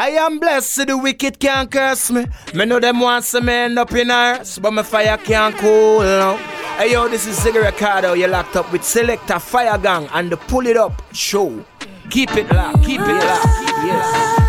[0.00, 2.24] I am blessed, so the wicked can't curse me.
[2.54, 6.00] Me know them want to me end up in earth, but my fire can't cool
[6.00, 6.38] now.
[6.78, 8.14] Hey yo, this is Ziggy Ricardo.
[8.14, 11.62] You're locked up with Selector Fire Gang and the Pull It Up show.
[12.08, 13.46] Keep it locked, keep it locked.
[13.84, 14.40] Yes.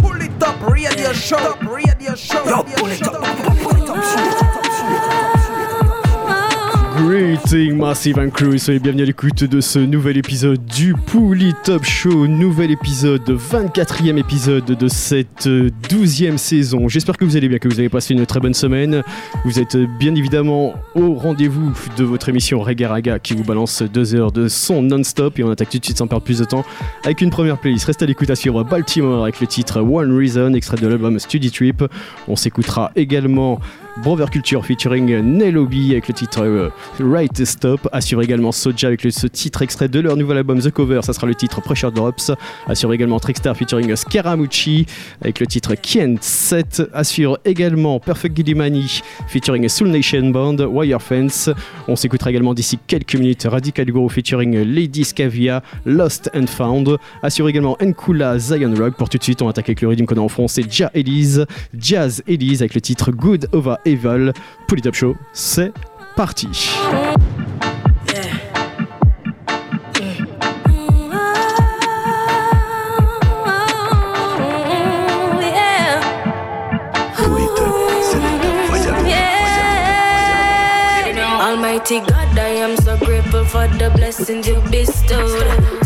[0.00, 2.44] Pull it up, radio show, radio show.
[2.44, 3.14] Yo, pull it up,
[3.64, 4.39] pull it up.
[7.02, 11.82] Greeting Massive and Crew, soyez bienvenue à l'écoute de ce nouvel épisode du Pouli Top
[11.82, 16.88] Show, nouvel épisode, 24e épisode de cette 12e saison.
[16.88, 19.02] J'espère que vous allez bien, que vous avez passé une très bonne semaine.
[19.46, 24.14] Vous êtes bien évidemment au rendez-vous de votre émission Reggae Raga qui vous balance deux
[24.14, 26.64] heures de son non-stop et on attaque tout de suite sans perdre plus de temps
[27.04, 27.86] avec une première playlist.
[27.86, 31.50] Restez à l'écoute à suivre Baltimore avec le titre One Reason, extrait de l'album Study
[31.50, 31.82] Trip.
[32.28, 33.58] On s'écoutera également
[34.02, 37.86] Brother Culture featuring Nelobi avec le titre euh, Right Stop.
[37.92, 41.00] Assure également Soja avec ce titre extrait de leur nouvel album The Cover.
[41.02, 42.30] Ça sera le titre Pressure Drops.
[42.66, 44.86] Assure également Trickstar featuring Scaramucci
[45.20, 46.82] avec le titre Kent 7.
[46.94, 51.50] Assure également Perfect Gillimani featuring Soul Nation Band Wire Fence.
[51.86, 56.96] On s'écoutera également d'ici quelques minutes Radical Guru featuring Lady Scavia Lost and Found.
[57.22, 58.94] Assure également Nkula Zion Rock.
[58.94, 60.48] Pour tout de suite, on attaque avec le rythme qu'on a en fond.
[60.48, 61.46] C'est Ja Elise,
[61.78, 64.32] Jazz Elise avec le titre Good Over Evil.
[64.92, 65.72] Show, c'est
[66.14, 66.48] parti.
[81.40, 85.79] Almighty God, I am so grateful for the blessings you bestowed.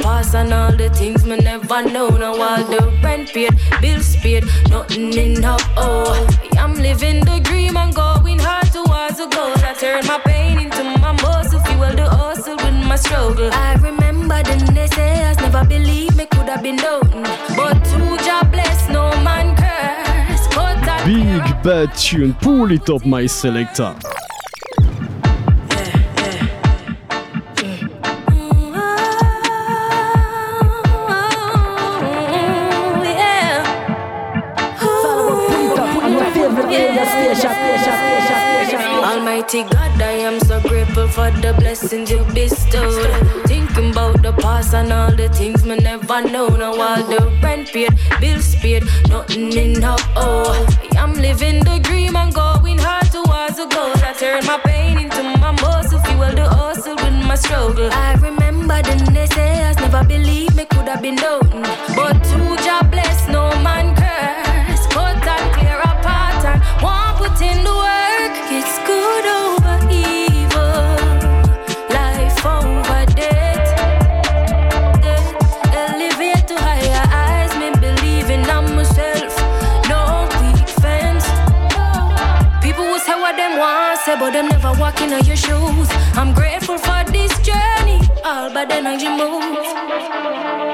[0.00, 2.08] Past and all the things me never know.
[2.08, 5.44] Now all the rent paid, bills paid, nothing.
[5.44, 9.54] I'm living the dream and going hard towards the goal.
[9.56, 13.50] I turn my pain into my muscle, fuel the hustle with my struggle.
[13.52, 17.10] I remember the naysayers never believed me could have been done,
[17.56, 20.48] but two job bless, no man curse.
[21.04, 23.94] Big Bad Tune pour les Top My Selector.
[39.44, 43.44] Almighty God, I am so grateful for the blessings you bestowed.
[43.46, 46.48] Thinking about the past and all the things me never know.
[46.48, 50.66] Now all the rent paid, bills paid, nothing in the oh.
[50.96, 53.92] I'm living the dream and going hard towards the goal.
[54.02, 57.90] I turn my pain into my muscle, fuel the hustle with my struggle.
[57.92, 61.50] I remember the naysayers never believed me could have been done,
[61.94, 63.93] but two job bless, no man
[84.18, 85.88] but them never walk in your shoes.
[86.14, 90.73] I'm grateful for this journey, all but the energy move.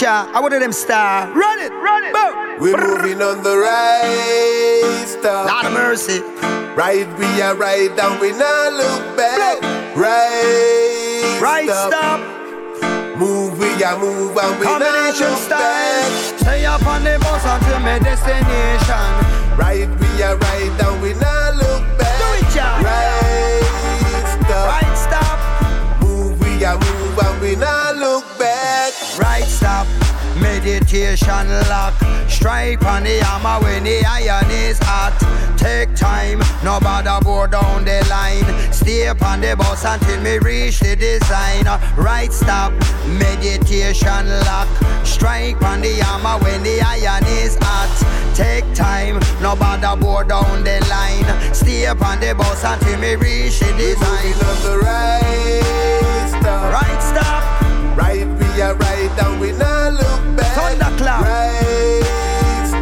[0.00, 0.28] car.
[0.34, 1.30] I want them star.
[1.32, 2.12] Run it, run it.
[2.12, 2.60] Boom.
[2.60, 3.02] We're Brrr.
[3.02, 5.46] moving on the right star.
[5.46, 6.20] Lot of mercy.
[6.74, 8.20] Right, we are right down.
[8.20, 9.60] We not look back.
[9.96, 11.92] Right, right stop.
[11.92, 12.20] stop.
[13.18, 15.58] Move, we are move and we not look style.
[15.58, 16.38] back.
[16.40, 19.58] Stay up on the bus until my destination.
[19.58, 21.00] Right, we are right down.
[21.02, 21.39] We not
[30.62, 31.94] meditation lock.
[32.28, 35.16] Strike on the hammer when the iron is hot.
[35.56, 38.72] Take time, no bother bore down the line.
[38.72, 41.64] Stay upon the bus until me reach the design.
[41.96, 42.72] Right stop,
[43.06, 44.68] meditation lock.
[45.04, 47.90] Strike on the hammer when the iron is hot.
[48.34, 51.54] Take time, no bother bore down the line.
[51.54, 54.34] Stay upon the bus until me reach the design.
[54.34, 56.72] Moving on the right stop.
[56.72, 57.49] Right stop
[58.54, 60.52] we are right and we no look back.
[60.54, 61.22] Thunderclap.
[61.22, 62.72] Rise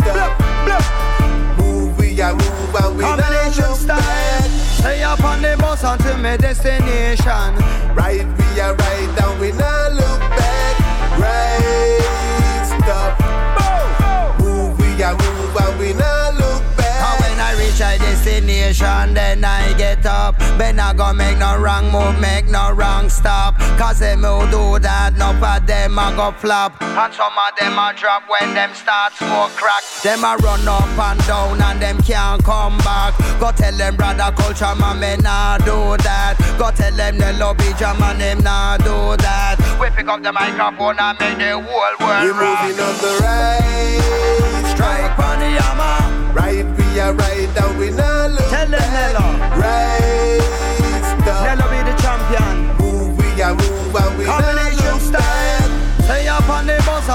[1.59, 3.99] Move, we a move and we no look style.
[3.99, 4.51] back.
[4.79, 7.55] Stay up on the bus until my destination.
[7.95, 10.75] Ride we a ride and we no look back.
[11.19, 14.41] Rise stop.
[14.41, 17.03] Move, we a move and we no look back.
[17.07, 20.39] And when I reach my destination, then I get up.
[20.57, 23.58] Then I go make no wrong move, make no wrong stop.
[23.79, 26.83] Cause them who do that, no of them I go flop.
[26.83, 29.87] And some of them I drop when them start smoke crack.
[30.03, 33.15] Them I run up and down and them can't come back.
[33.39, 36.35] Go tell them brother culture man, me nah do that.
[36.59, 39.57] Go tell them the lobby jam and them nah do that.
[39.81, 42.67] We pick up the microphone and make the whole world We're rock.
[42.67, 44.75] moving on the right.
[44.75, 46.35] Strike on the hammer.
[46.35, 49.57] Right, we are right, and we not look Tell them back.
[49.57, 50.58] Right,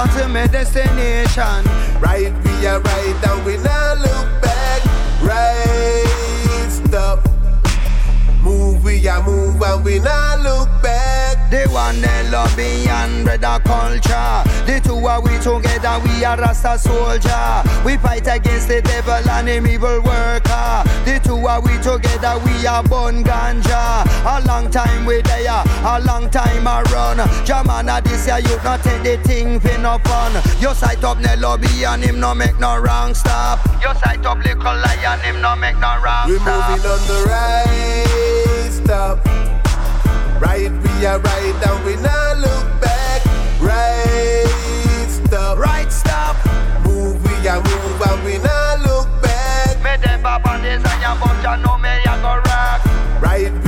[0.04, 1.64] on until my destination.
[2.00, 4.84] Right, we are right, and we not look back.
[5.22, 7.28] Right, stop.
[8.42, 11.50] Move, we are move, and we not look back.
[11.50, 11.66] The
[12.00, 14.42] they love and brother culture.
[14.66, 17.62] The two are we together, we are Rasta soldier.
[17.84, 20.83] We fight against the devil and him evil worker.
[21.44, 24.06] Two are we together, we are born ganja.
[24.24, 27.18] A long time we there, a long time I run.
[27.44, 30.32] Jamana this year you not take the thing for no fun.
[30.58, 33.60] You sight up the lobby and him no make no wrong stop.
[33.82, 36.70] You sight up little lion, him no make no wrong We're stop.
[36.70, 39.26] moving on the right, stop.
[40.40, 43.22] Right, we are right, and we not look back.
[43.60, 45.58] Right, stop.
[45.58, 46.36] Right stop.
[46.86, 48.53] Move, we are move, and we not
[51.18, 53.22] come, you know me, I go rock.
[53.22, 53.63] Right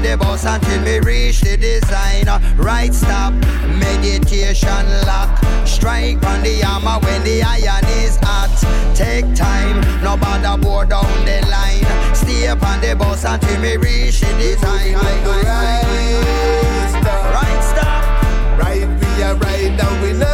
[0.00, 2.24] Upon the bus until me reach the design.
[2.56, 3.34] Right stop,
[3.68, 5.38] meditation lock.
[5.66, 8.48] Strike on the hammer when the iron is hot.
[8.94, 12.14] Take time, no bother go down the line.
[12.14, 14.94] Stay upon the bus until me reach the design.
[14.94, 17.34] On the right, stop.
[17.34, 20.29] Right stop, Right, we are right, and we not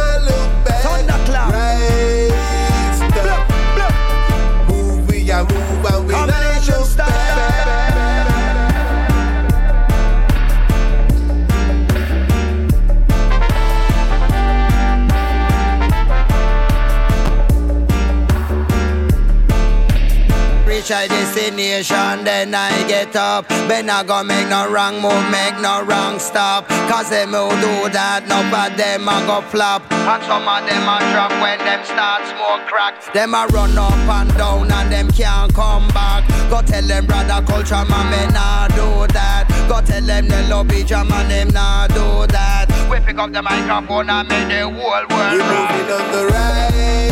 [20.87, 23.45] Reach a destination, then I get up.
[23.67, 26.65] Then I go make no wrong move, make no wrong stop.
[26.87, 29.83] Cause them who do that, no bad them I go flop.
[29.91, 33.03] And some of them I drop when them start smoke crack.
[33.11, 36.23] Them I run up and down and them can't come back.
[36.49, 39.43] Go tell them brother culture man, me nah do that.
[39.67, 42.71] Go tell them the lobby jam and them nah do that.
[42.89, 47.11] We pick up the microphone and make the whole world We're moving on the right.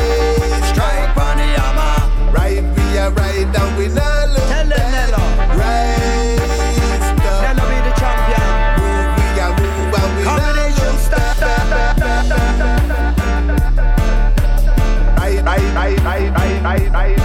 [0.72, 2.32] Strike on the hammer.
[2.32, 2.64] Right,
[3.12, 4.90] that and we not look Tell back.
[4.92, 5.22] Nello.
[5.58, 6.40] Rise
[7.22, 7.42] up.
[7.44, 8.50] Nello be the champion.
[8.82, 11.36] Move, we are move and we not look stop, back.
[11.36, 12.86] Stop, stop, stop, stop, stop,
[16.96, 17.25] stop,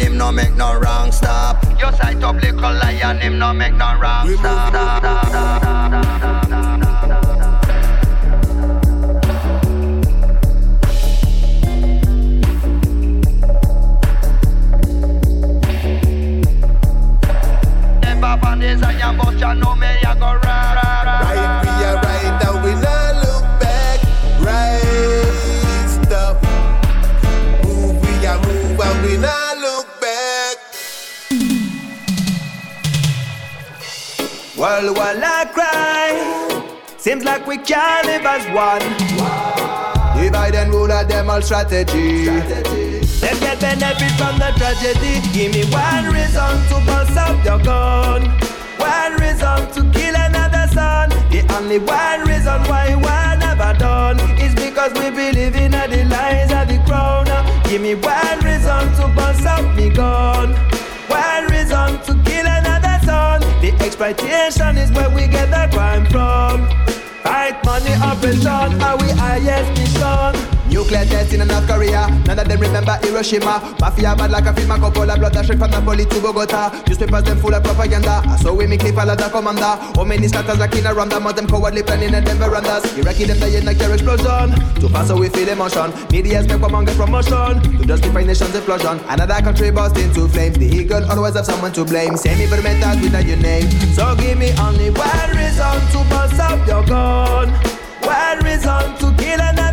[0.00, 1.62] lion, him no make no wrong stop.
[1.78, 4.72] Your sight up little lion, him no make no wrong stop.
[18.02, 20.49] Never stop, this I am, you know me, I go right.
[34.60, 38.82] Well, while I cry, seems like we can't live as one.
[40.20, 42.26] Divide and rule of them all strategy.
[42.26, 45.24] Them get benefit from the tragedy.
[45.32, 48.28] Give me one reason to bust up your gun.
[48.76, 51.08] One reason to kill another son.
[51.30, 56.52] The only one reason why one never done is because we believe in the lies
[56.52, 57.24] of the crown.
[57.64, 60.52] Give me one reason to bust up me gun.
[61.08, 62.29] One reason to.
[63.60, 66.66] The exploitation is where we get the crime from.
[67.22, 70.29] Fight money operation, are we highest mission?
[70.70, 72.06] Nuclear testing in North Korea.
[72.26, 73.76] None of them remember Hiroshima.
[73.80, 76.70] Mafia bad like a film, a couple of blood straight from Napoli to Bogota.
[76.86, 78.22] Newspapers them full of propaganda.
[78.24, 79.74] I So we make follow the commander.
[79.96, 82.86] How many scatters like in a ram them, them cowardly planning in them verandas.
[82.96, 84.54] Iraqi them in a explosion.
[84.80, 85.92] Too fast so we feel emotion.
[86.10, 87.60] Media's make one get promotion.
[87.78, 89.00] To justify nation's explosion.
[89.08, 90.56] Another country burst into flames.
[90.56, 92.16] The eagle always have someone to blame.
[92.16, 93.68] Same even methods without your name.
[93.94, 97.50] So give me only one reason to bust up your gun.
[98.06, 99.69] One reason to kill another.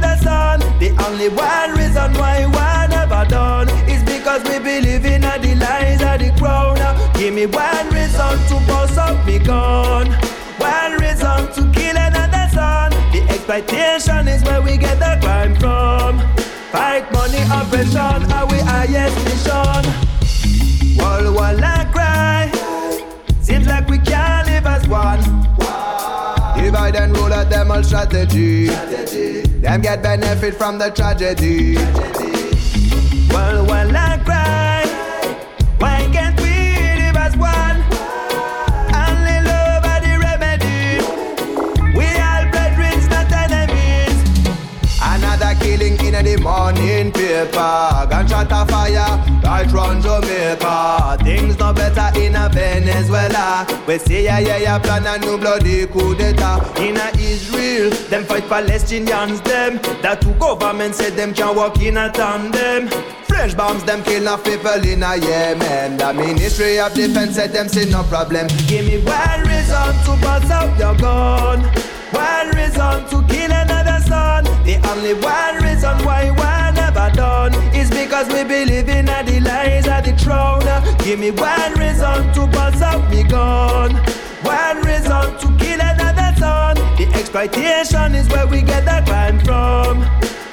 [0.88, 6.02] The only one reason why one never done is because we believe in the lies
[6.02, 6.78] of the crown.
[7.14, 10.08] Give me one reason to bust up me gun.
[10.58, 12.92] One reason to kill another son.
[13.12, 16.20] The exploitation is where we get the crime from.
[16.72, 19.84] Fight money oppression, are we highest mission?
[20.98, 22.57] World war like cry.
[27.78, 28.68] Them strategy.
[28.68, 29.42] strategy.
[29.62, 31.76] Them get benefit from the tragedy.
[31.76, 33.28] tragedy.
[33.30, 34.86] Well, well, I cry.
[35.78, 36.54] Why can't we
[37.02, 37.78] live as one?
[39.04, 41.02] Only love are the remedy.
[41.98, 44.18] We all brethren, not enemies.
[45.02, 48.08] Another killing in the morning paper.
[48.10, 51.18] Gunshot of fire, right round Jamaica.
[51.24, 53.66] Things no better in a Venezuela.
[53.88, 56.60] We see yeah yeah yeah plan a new bloody coup d'etat.
[56.80, 59.80] In a Israel, them fight Palestinians them.
[60.02, 62.90] That two government said them can walk in a tandem.
[63.28, 65.98] Fresh bombs them kill enough people in a Yemen.
[65.98, 68.48] The Ministry of Defense said them see no problem.
[68.68, 71.62] Give me one reason to bust up your gun.
[72.12, 74.44] One reason to kill another son.
[74.68, 76.57] The only one reason why one
[76.98, 80.62] never done is because we believe in the lies of the crown.
[81.00, 83.96] Give me one reason to bust up me gun.
[84.44, 86.76] One reason to kill another son.
[86.98, 90.04] The exploitation is where we get the crime from.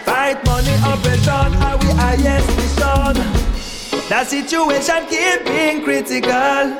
[0.04, 3.14] Fight money oppression, are we highest mission?
[4.08, 6.76] The situation keep being critical.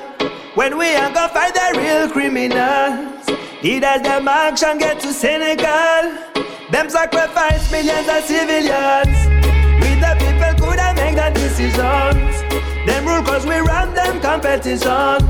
[0.55, 3.29] When we are gonna fight the real criminals.
[3.63, 6.34] Leaders them action get to Senegal.
[6.75, 9.17] Them sacrifice millions of civilians.
[9.79, 12.43] We the people could have made the decisions.
[12.85, 15.23] Them rule cause we run them competition.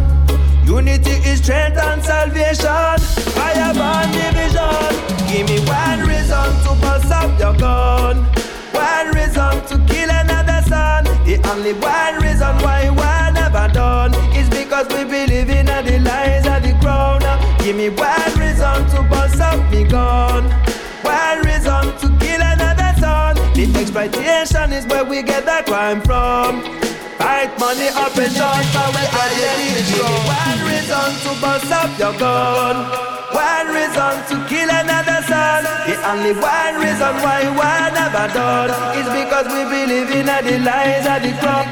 [0.64, 2.96] Unity is strength and salvation.
[3.36, 4.88] Fire burn division.
[5.28, 8.24] Give me one reason to bust up your gun.
[8.72, 11.04] One reason to kill another son.
[11.28, 16.46] The only one reason why one never done is because we believe in the lies
[16.46, 17.20] of the crown.
[17.58, 18.03] Give me one
[25.04, 26.62] where we get that crime from.
[27.18, 30.20] Fight money up and down, so we are the strong.
[30.28, 32.76] One reason to bust up your gun.
[33.32, 35.64] One reason to kill another son.
[35.86, 41.06] The only one reason why we never done is because we believe in the lies
[41.06, 41.64] of the crop.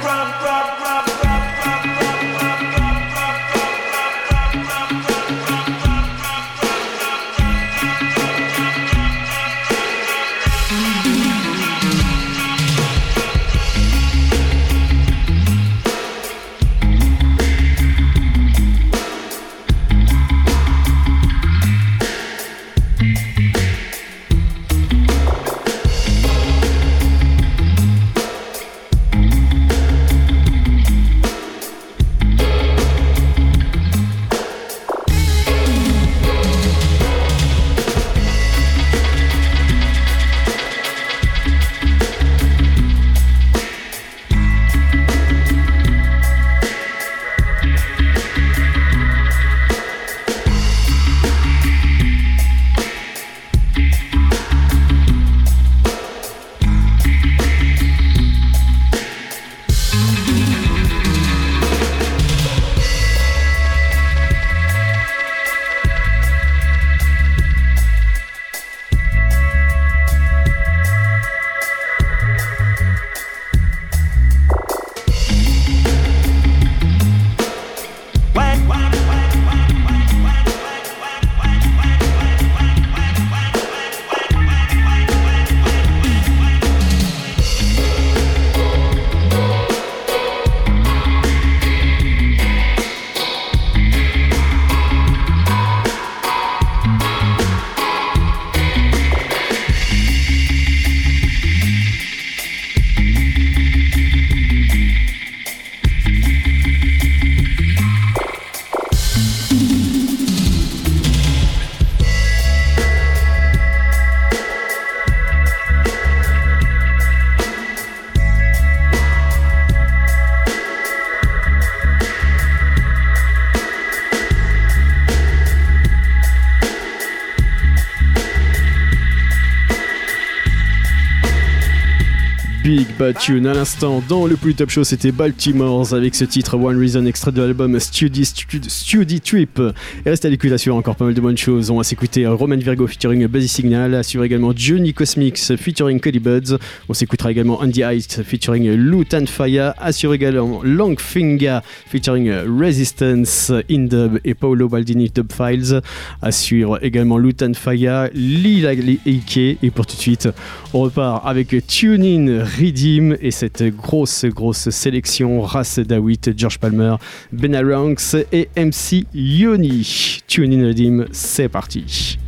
[133.15, 133.47] Tune.
[133.47, 137.33] À l'instant, dans le plus top show, c'était Baltimore's avec ce titre One Reason, extrait
[137.33, 139.61] de l'album Study, Study, Trip.
[140.07, 141.71] Et reste à l'écoute, encore pas mal de bonnes choses.
[141.71, 146.59] On va s'écouter Roman Virgo featuring Buzzy Signal, assure également Johnny Cosmics featuring Cody Buds.
[146.89, 151.59] On s'écoutera également Andy Ice featuring Lutan Fire, assure également Longfinger
[151.89, 155.81] featuring Resistance in Dub et Paolo Baldini Dub Files.
[156.23, 159.37] Assure également Lutan Fire, Lila Ike.
[159.63, 160.29] Et pour tout de suite,
[160.73, 166.96] on repart avec Tunin Redeem et cette grosse, grosse sélection Race Dawit, George Palmer,
[167.32, 170.20] Ben Aranx et MC Yoni.
[170.26, 172.18] Tunin Redeem, c'est parti.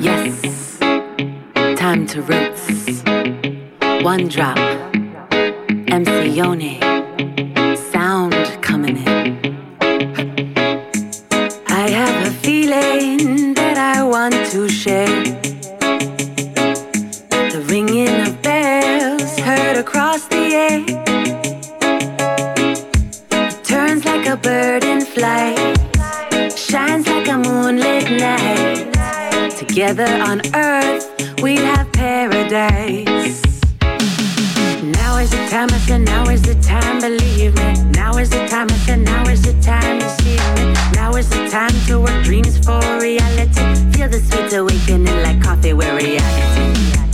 [0.00, 0.78] Yes,
[1.76, 2.22] time to.
[4.02, 4.58] One drop,
[5.92, 6.80] MC Yoni,
[7.92, 8.32] sound
[8.62, 9.36] coming in.
[11.68, 15.22] I have a feeling that I want to share.
[17.52, 20.82] The ringing of bells heard across the air.
[23.62, 25.76] Turns like a bird in flight,
[26.56, 29.50] shines like a moonlit night.
[29.58, 31.04] Together on earth,
[31.42, 33.21] we'd have paradise.
[35.62, 37.74] Now is the time, believe me.
[37.92, 38.66] Now is the time,
[39.04, 40.72] now is the time, receive me.
[40.92, 43.92] Now is the time to work dreams for reality.
[43.92, 47.11] Feel the sweet awakening like coffee with reality.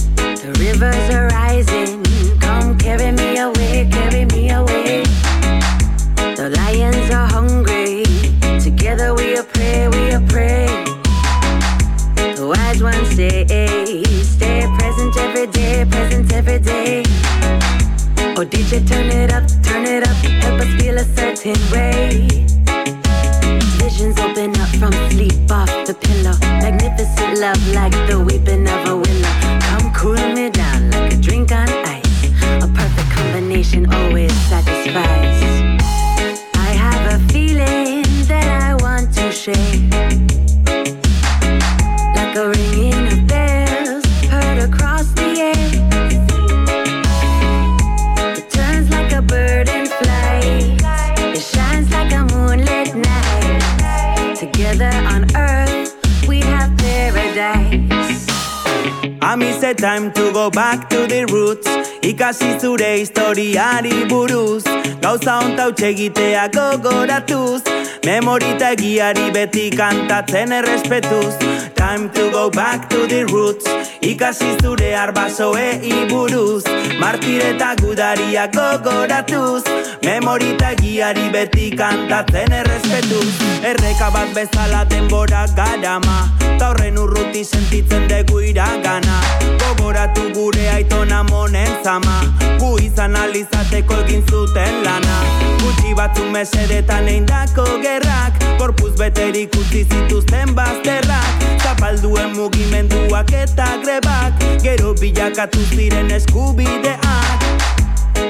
[62.29, 64.68] Ikasi zure historiari buruz
[65.09, 67.63] Gauza honta egitea gogoratuz.
[68.05, 71.33] Memorita egiari beti kantatzen errespetuz.
[71.75, 73.65] Time to go back to the roots.
[74.03, 76.65] Ikasi zure arbasoei buruz.
[77.01, 79.63] Martireta gudaria gogoratuz.
[80.03, 83.33] Memorita egiari beti kantatzen errespetuz.
[83.65, 86.19] Erreka bat bezala denbora garama.
[86.59, 89.23] Ta horren urruti sentitzen dugu iragana.
[89.57, 92.21] Gogoratu gure aitona monen zama.
[92.59, 95.17] Gu izan alizateko egin zuten lana
[95.61, 101.45] Gutxi batzuk mesedetan eindako gerrak Korpuz beterik utzi zituzten bazterrak.
[101.63, 104.33] Zapalduen mugimenduak eta grebak
[104.63, 107.47] Gero bilakatu ziren eskubideak.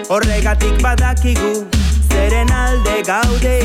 [0.08, 1.66] Horregatik badakigu
[2.08, 3.56] Zeren alde gaude.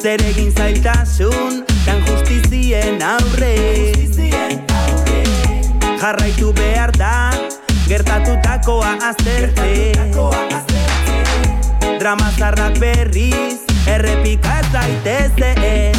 [0.00, 3.54] Zer egin zailtasun Kan justizien aurre.
[6.04, 7.14] Jarraitu behar da
[7.88, 9.92] Gertatutakoa azterte
[11.98, 15.94] Drama zarrak berriz Errepika zaitezen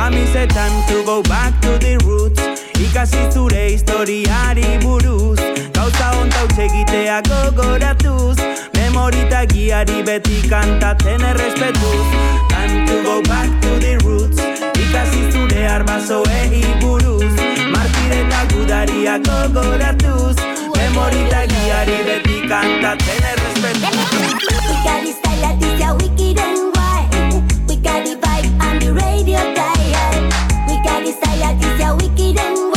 [0.00, 2.40] Amise time to go back to the roots.
[2.80, 5.38] Ikasi zure historiari buruz.
[5.72, 8.38] Gauza honta egitea gogoratuz.
[8.74, 12.06] Memorita giari beti kantatzen errespetuz.
[12.48, 14.40] Time to go back to the roots.
[14.74, 17.32] Ikasi zure arbasoei buruz.
[17.70, 20.49] Martireta gudaria gogoratuz
[21.00, 23.96] Memorita giari beti kantatzen errespetuz
[24.68, 27.40] We got this style this, yeah, wicked and wild.
[27.66, 30.28] We got the vibe on the radio dial.
[30.68, 32.69] We got this style like this, yeah, wicked and.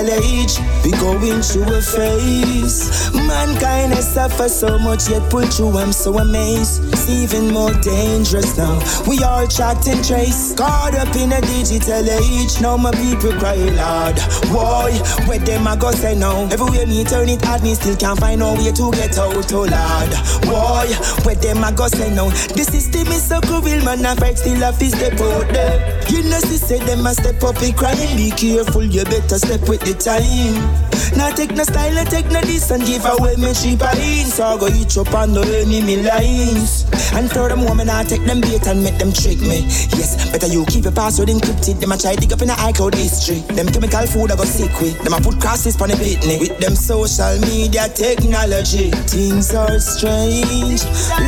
[0.00, 0.58] Age.
[0.84, 3.10] We going through a phase.
[3.12, 5.78] Mankind has suffered so much, yet pull through.
[5.78, 6.84] I'm so amazed.
[6.92, 8.80] It's even more dangerous now.
[9.06, 10.56] We all tracked and traced.
[10.56, 12.60] Caught up in a digital age.
[12.60, 14.18] Now my people cry loud.
[14.50, 14.92] Why?
[15.26, 16.48] Where them I go say no?
[16.50, 19.64] Everywhere me turn it hard, me still can't find no way to get out, oh
[19.64, 20.12] lord.
[20.48, 20.86] Why?
[21.24, 22.30] Where them I go say no?
[22.30, 24.04] The system is so cruel, man.
[24.06, 25.91] I fight still have to step out there.
[26.12, 27.96] You know, see, say them a step up in crime.
[28.18, 30.91] Be careful, you better step with the time.
[31.16, 34.34] Now take no style, and take no this and give away me cheap beans.
[34.34, 36.84] So I go eat up on the enemy lines.
[37.12, 39.68] And throw them woman, I take them bait and make them trick me.
[39.92, 41.80] Yes, better you keep your password encrypted.
[41.80, 43.40] Them a try dig up in the iCloud history.
[43.54, 44.98] Them chemical food I go sick with.
[45.04, 46.40] Them a put crosses on the pitney.
[46.40, 48.90] With them social media technology.
[49.12, 50.84] Things are strange.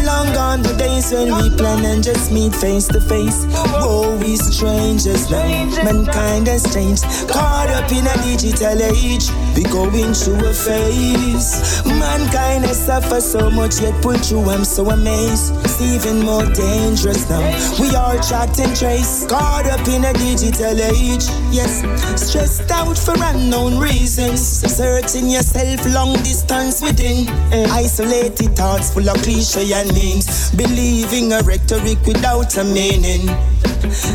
[0.09, 3.45] Long gone the days when we plan and just meet face to face.
[3.77, 5.45] Whoa, we strangers now.
[5.85, 7.05] Mankind has changed.
[7.29, 9.29] Caught up in a digital age.
[9.71, 11.83] Going through a phase.
[11.85, 14.49] Mankind has suffered so much, yet pull through.
[14.51, 15.53] I'm so amazed.
[15.65, 17.43] It's even more dangerous now.
[17.81, 19.29] We are tracked and traced.
[19.29, 21.27] Caught up in a digital age.
[21.51, 21.83] Yes,
[22.15, 24.41] stressed out for unknown reasons.
[24.41, 27.29] Searching yourself long distance within.
[27.71, 30.55] Isolated thoughts full of cliche and names.
[30.55, 33.27] Believing a rhetoric without a meaning.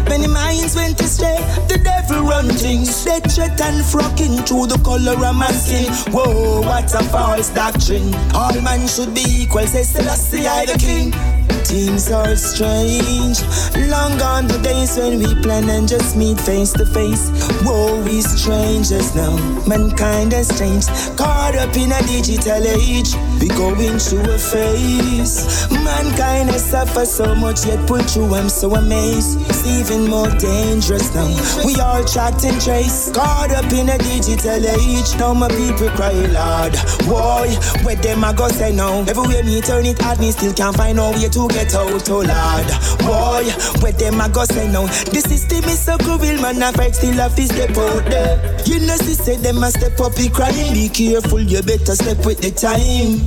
[0.10, 1.38] Many minds went astray,
[1.68, 3.04] the devil run things.
[3.04, 5.92] Threat and frocking through the color of my skin.
[6.14, 8.14] Whoa, what a false doctrine.
[8.36, 11.29] All men should be equal, say Selassie I the king.
[11.70, 13.44] Things are strange.
[13.78, 17.30] Long gone the days when we plan and just meet face to face.
[17.62, 19.38] Whoa, we strangers now.
[19.68, 20.90] Mankind has changed.
[21.16, 23.14] Caught up in a digital age.
[23.40, 25.70] We going through a phase.
[25.70, 28.34] Mankind has suffered so much, yet pull through.
[28.34, 29.40] I'm so amazed.
[29.50, 31.30] It's even more dangerous now.
[31.64, 33.14] We all tracked and traced.
[33.14, 35.16] Caught up in a digital age.
[35.20, 36.76] Now my people cry loud.
[37.06, 37.54] Why?
[37.84, 39.06] Where them I go say no?
[39.08, 42.24] Everywhere me turn it hard, me still can't find no way to get out, oh
[42.24, 42.70] lord.
[43.04, 43.46] Boy,
[43.82, 44.88] Where them I go say no?
[44.88, 46.64] The system is so cruel, man.
[46.64, 48.40] I fight still have to step out there.
[48.66, 50.74] You know, see, say them a step up, be crying.
[50.74, 53.20] Be careful, you better step with the time.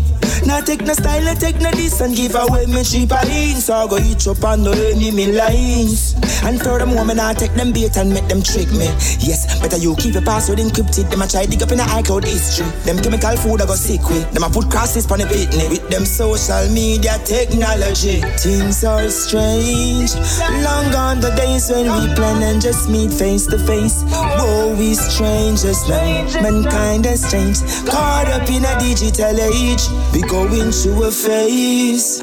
[0.47, 3.67] Now take no style, and take no this and give away me cheap beans.
[3.67, 6.15] So I go eat up on the enemy lines.
[6.43, 8.87] And throw them woman, I take them bait and make them trick me.
[9.23, 11.11] Yes, better you keep your password encrypted.
[11.11, 12.67] Them a try dig up in the iCloud history.
[12.83, 14.31] Them chemical food I go sick with.
[14.33, 15.71] Them a put crosses on the pitney.
[15.71, 18.22] With them social media technology.
[18.39, 20.15] Things are strange.
[20.63, 24.03] Long gone the days when we plan and just meet face to face.
[24.07, 26.43] Whoa, we strangers now.
[26.43, 27.63] Mankind has changed.
[27.87, 29.83] Caught up in a digital age.
[30.13, 32.21] We going through a phase.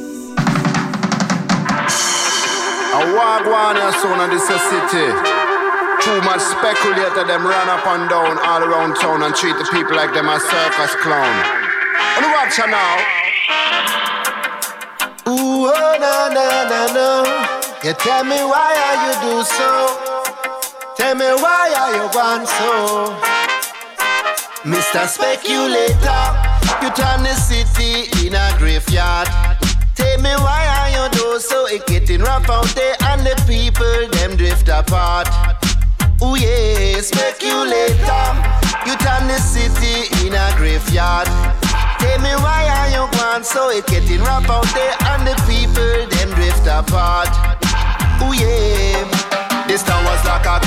[2.90, 5.08] A wagwan ya son of this a city.
[6.04, 9.96] Too much speculator them run up and down all around town and treat the people
[9.96, 11.36] like them a circus clown.
[12.18, 13.20] And watch her now.
[15.28, 17.60] Ooh, oh, no, no, no, no.
[17.84, 19.70] You tell me why are you do so?
[20.96, 23.40] Tell me why are you gone so?
[24.64, 25.08] Mr.
[25.08, 26.24] Speculator,
[26.82, 29.28] you turn the city in a graveyard.
[29.96, 31.68] Tell me why are you do so?
[31.68, 35.28] It getting rough out there and the people them drift apart.
[36.22, 38.28] Ooh yeah, speculator,
[38.86, 41.28] you turn the city in a graveyard.
[42.00, 43.70] Tell me why are you gone so?
[43.70, 47.30] It getting rough out there and the people them drift apart.
[48.22, 49.49] Ooh yeah.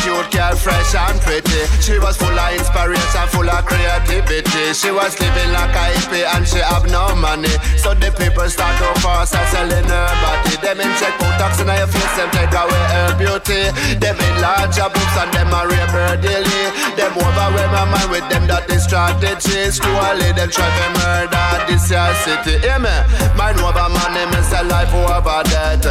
[0.02, 1.62] Cute girl, fresh and pretty.
[1.80, 4.74] She was full of inspiration, full of creativity.
[4.74, 7.52] She was living like a hippie and she have no money.
[7.78, 10.54] So the people start to force her selling her body.
[10.62, 13.62] Them in check toxin on your face, them take away her beauty.
[13.98, 16.62] Them in larger books and them a rape her daily.
[16.98, 19.70] Them overwhelm my mind with them that is strategy.
[19.70, 22.58] Squally, them try to murder this city.
[22.60, 22.94] Hear me?
[23.38, 25.86] Mind over money, me say life over death.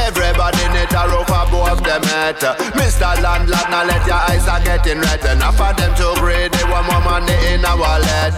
[0.00, 2.40] Everybody need a roof above them head.
[2.74, 3.10] Mr.
[3.22, 5.24] Landlord, now let your eyes are getting red.
[5.24, 8.36] Enough for them to greedy, want more money in a wallet.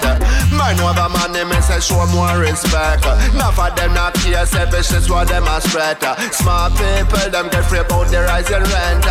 [0.52, 3.04] Mind over money, me say show more respect.
[3.32, 5.98] Enough for them not care, selfish is what them a spread.
[6.32, 9.04] Smart people, them get free about the rising rent.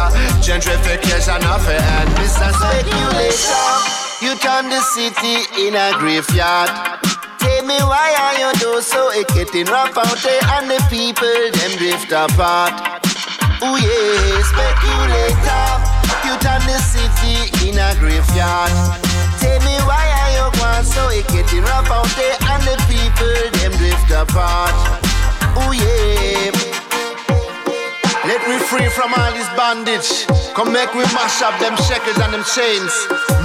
[0.45, 2.09] Gentrification of it end.
[2.17, 2.49] Mr.
[2.53, 3.71] Speculator,
[4.21, 6.69] you turn the city in a graveyard.
[7.39, 9.09] Tell me why are you do so?
[9.11, 11.25] It getting rough out there and the people
[11.57, 13.00] them drift apart.
[13.61, 15.77] Ooh yeah, speculator, uh,
[16.25, 18.73] you turn the city in a graveyard.
[19.37, 21.13] Tell me why are you going so?
[21.13, 23.29] It getting rough out there and the people
[23.61, 24.73] them drift apart.
[25.61, 26.49] Ooh yeah.
[28.25, 30.25] Let me free from all this bondage.
[30.57, 32.89] Come make we mash up them shackles and them chains.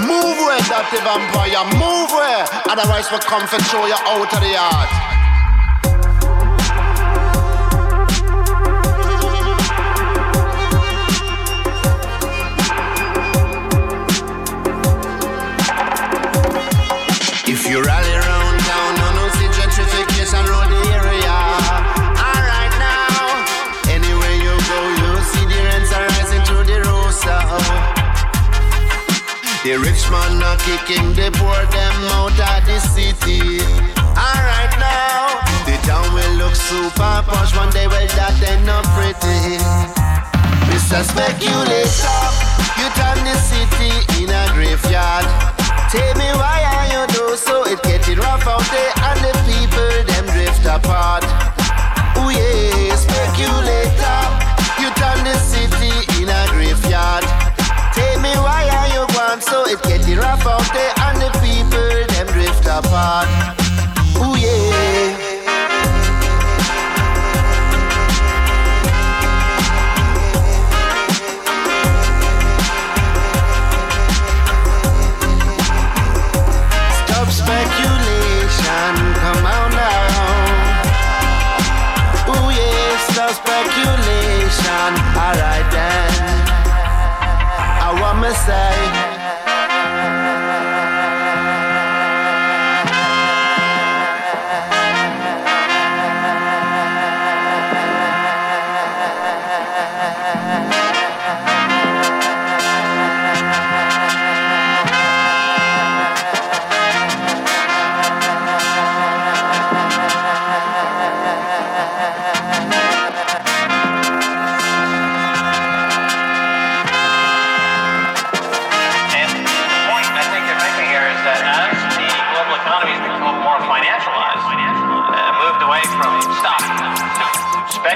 [0.00, 2.48] Move where, dirty vampire, move where.
[2.72, 5.15] Otherwise we come for throw you out of the yard.
[29.76, 33.60] The rich man are kicking the poor them out of the city.
[34.16, 35.36] Alright now,
[35.68, 37.84] the town will look super posh one day.
[37.84, 39.60] Well, that ain't not pretty.
[40.72, 41.04] Mr.
[41.04, 42.24] Speculator,
[42.80, 45.28] you turn the city in a graveyard.
[45.92, 47.68] Tell me why are you do so?
[47.68, 51.28] It getting rough out there and the people them drift apart.
[52.16, 54.24] Ooh yeah, speculator,
[54.80, 57.45] you turn the city in a graveyard.
[59.40, 59.64] So?
[59.66, 63.65] It getting rough out there and the people them drift apart.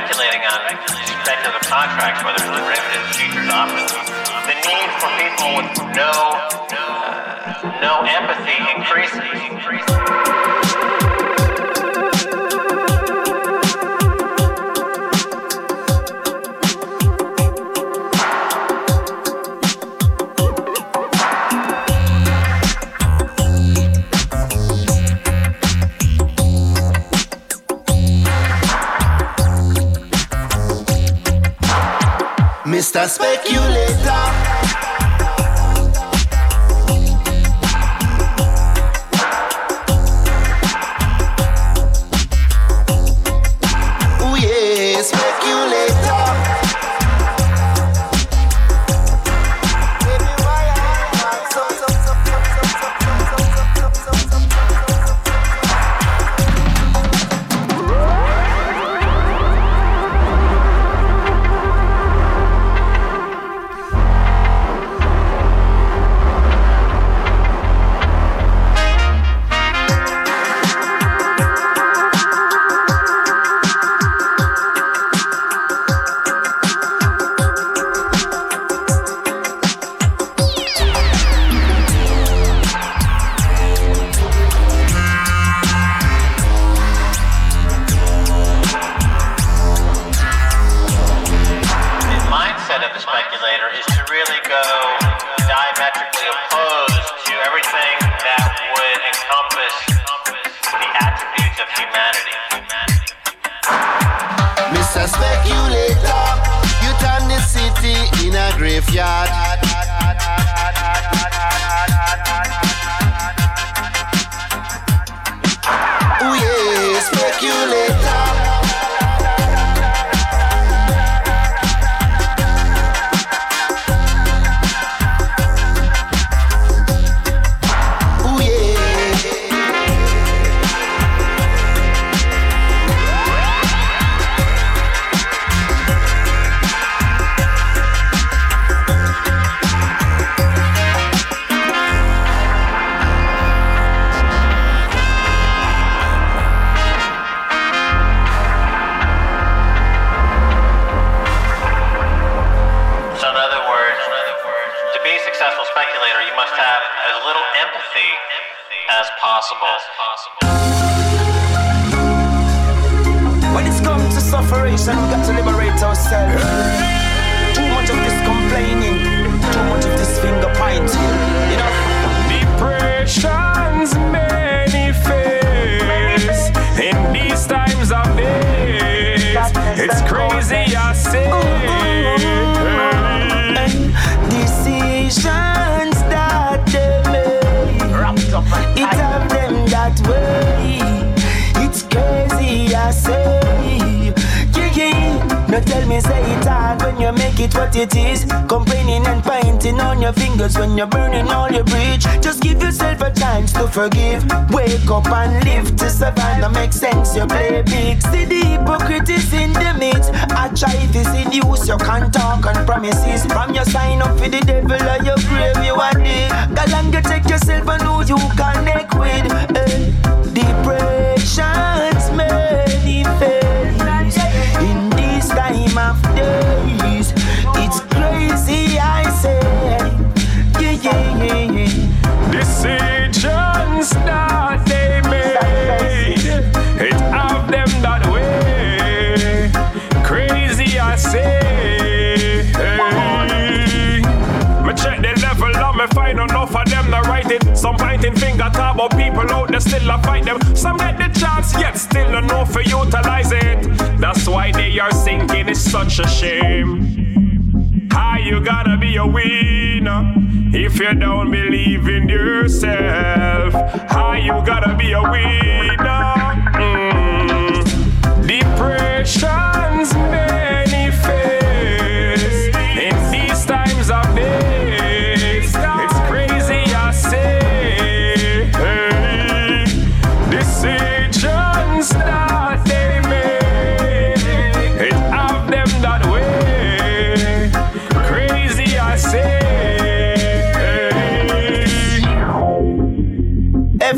[0.01, 0.61] Speculating on
[1.25, 3.93] speculative contracts, whether it's derivatives, futures, options,
[4.49, 6.13] the need for people with no
[6.73, 10.30] uh, no empathy increases.
[32.81, 33.07] Mr.
[33.07, 34.40] Speculator.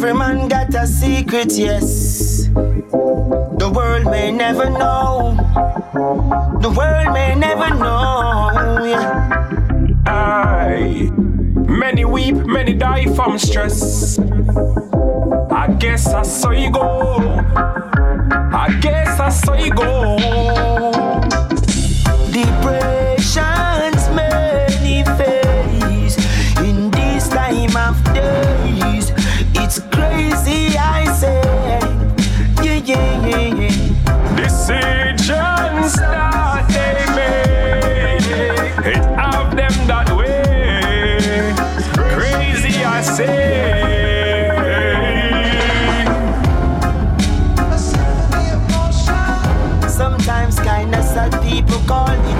[0.02, 2.48] Every man got a secret, yes.
[2.48, 5.36] The world may never know.
[6.60, 8.84] The world may never know.
[8.84, 10.02] Yeah.
[10.04, 11.08] Aye.
[11.14, 14.18] Many weep, many die from stress.
[15.52, 17.18] I guess I saw you go.
[18.52, 20.91] I guess I saw you go.
[34.36, 38.26] Decisions that they make,
[38.86, 41.54] it have them that way.
[42.14, 43.62] Crazy, I say.
[51.52, 52.31] people call me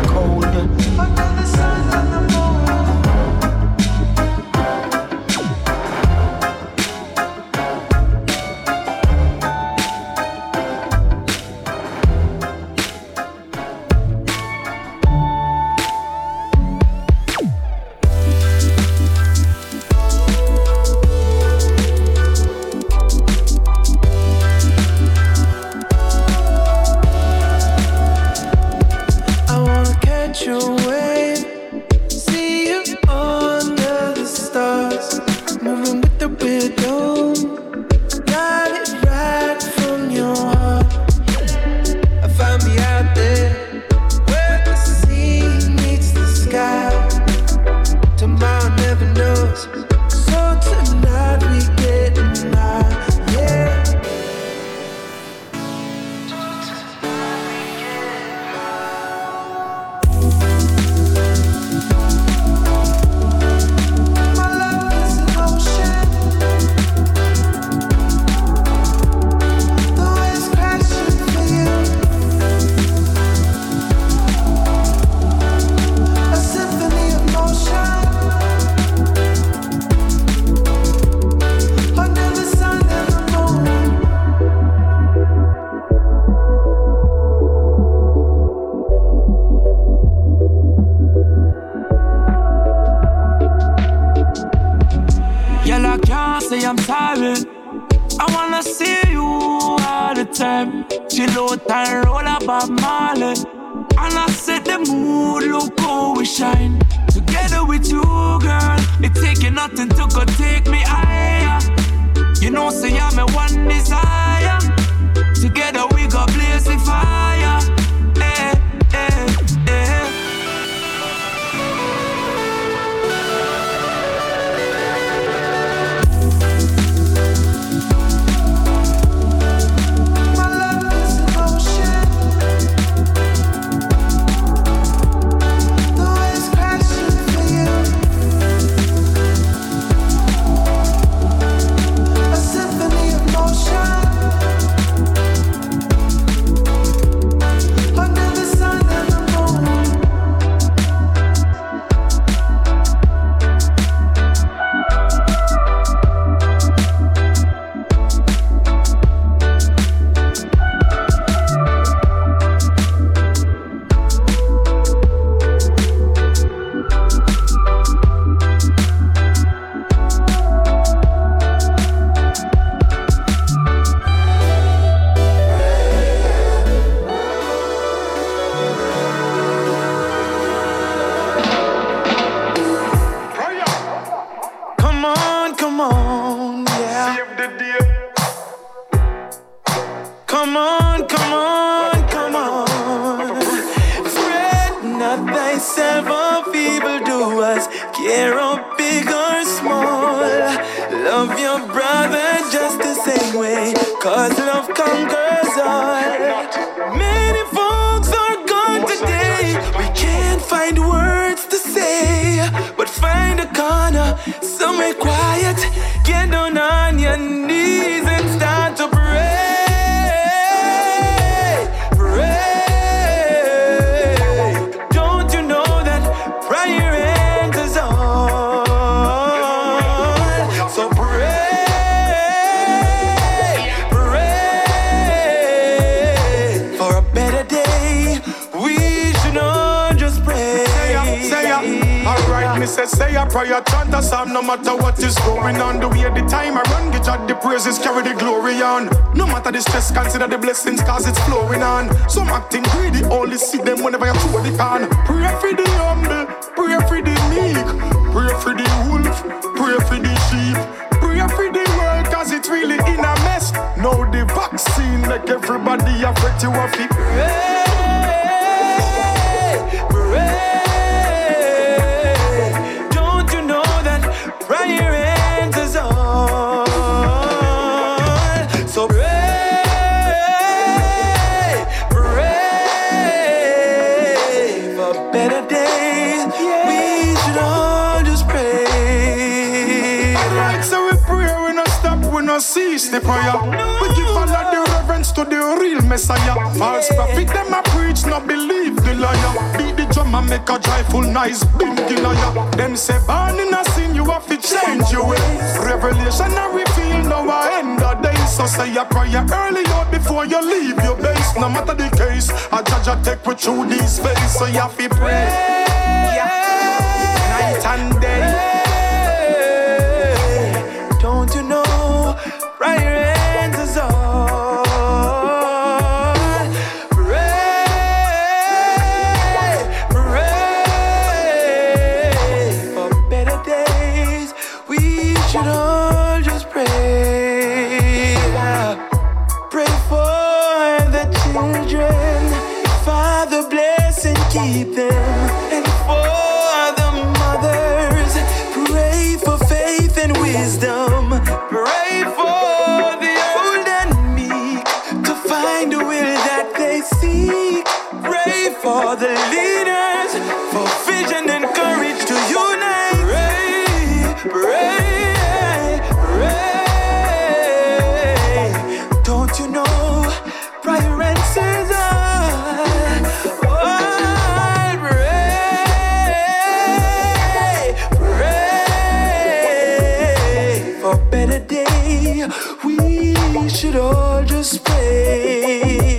[382.64, 385.91] We should all just pray.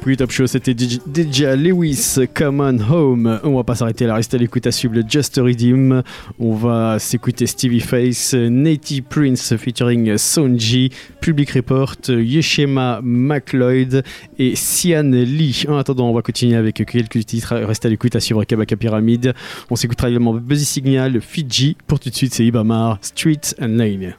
[0.00, 3.40] Pouli Top Show, c'était DJ Lewis, Come On Home.
[3.44, 6.02] On va pas s'arrêter là, restez à l'écoute à suivre Just Redeem.
[6.38, 10.90] On va s'écouter Stevie Face, Natty Prince featuring Sonji,
[11.20, 14.02] Public Report, Yeshema McLeod
[14.38, 15.64] et Sian Lee.
[15.68, 17.54] En attendant, on va continuer avec quelques titres.
[17.56, 19.34] Restez à l'écoute à suivre Kabaka Pyramid.
[19.68, 21.76] On s'écoutera également Buzzy Signal, Fiji.
[21.86, 24.14] Pour tout de suite, c'est Ibamar, Street and Lane.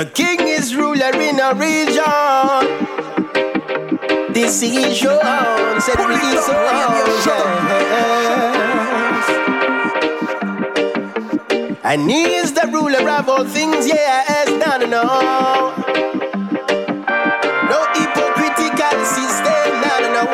[0.00, 2.02] The king is ruler in a region.
[4.32, 5.20] Decision
[5.78, 6.54] said we is so
[11.84, 15.04] And he is the ruler of all things, yes, no, no, no.
[17.68, 20.24] No hypocritical system, no, no, no,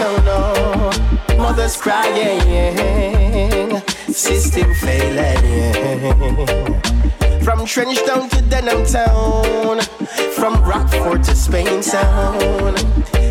[0.00, 0.38] no, no.
[1.38, 3.80] Mothers crying,
[4.12, 6.93] system failing.
[7.44, 9.78] From Trench Town to Denham Town,
[10.32, 12.74] from Rockfort to Spain Town.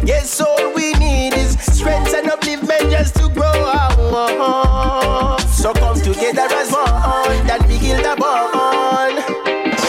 [0.06, 3.44] Yes, all we need is strength and upliftment just to grow.
[3.46, 5.40] Our own.
[5.48, 9.18] So come together as one, that we kill the bond.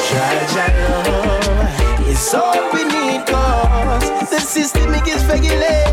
[0.08, 5.83] Jaja love is all we need, cause the system is failing.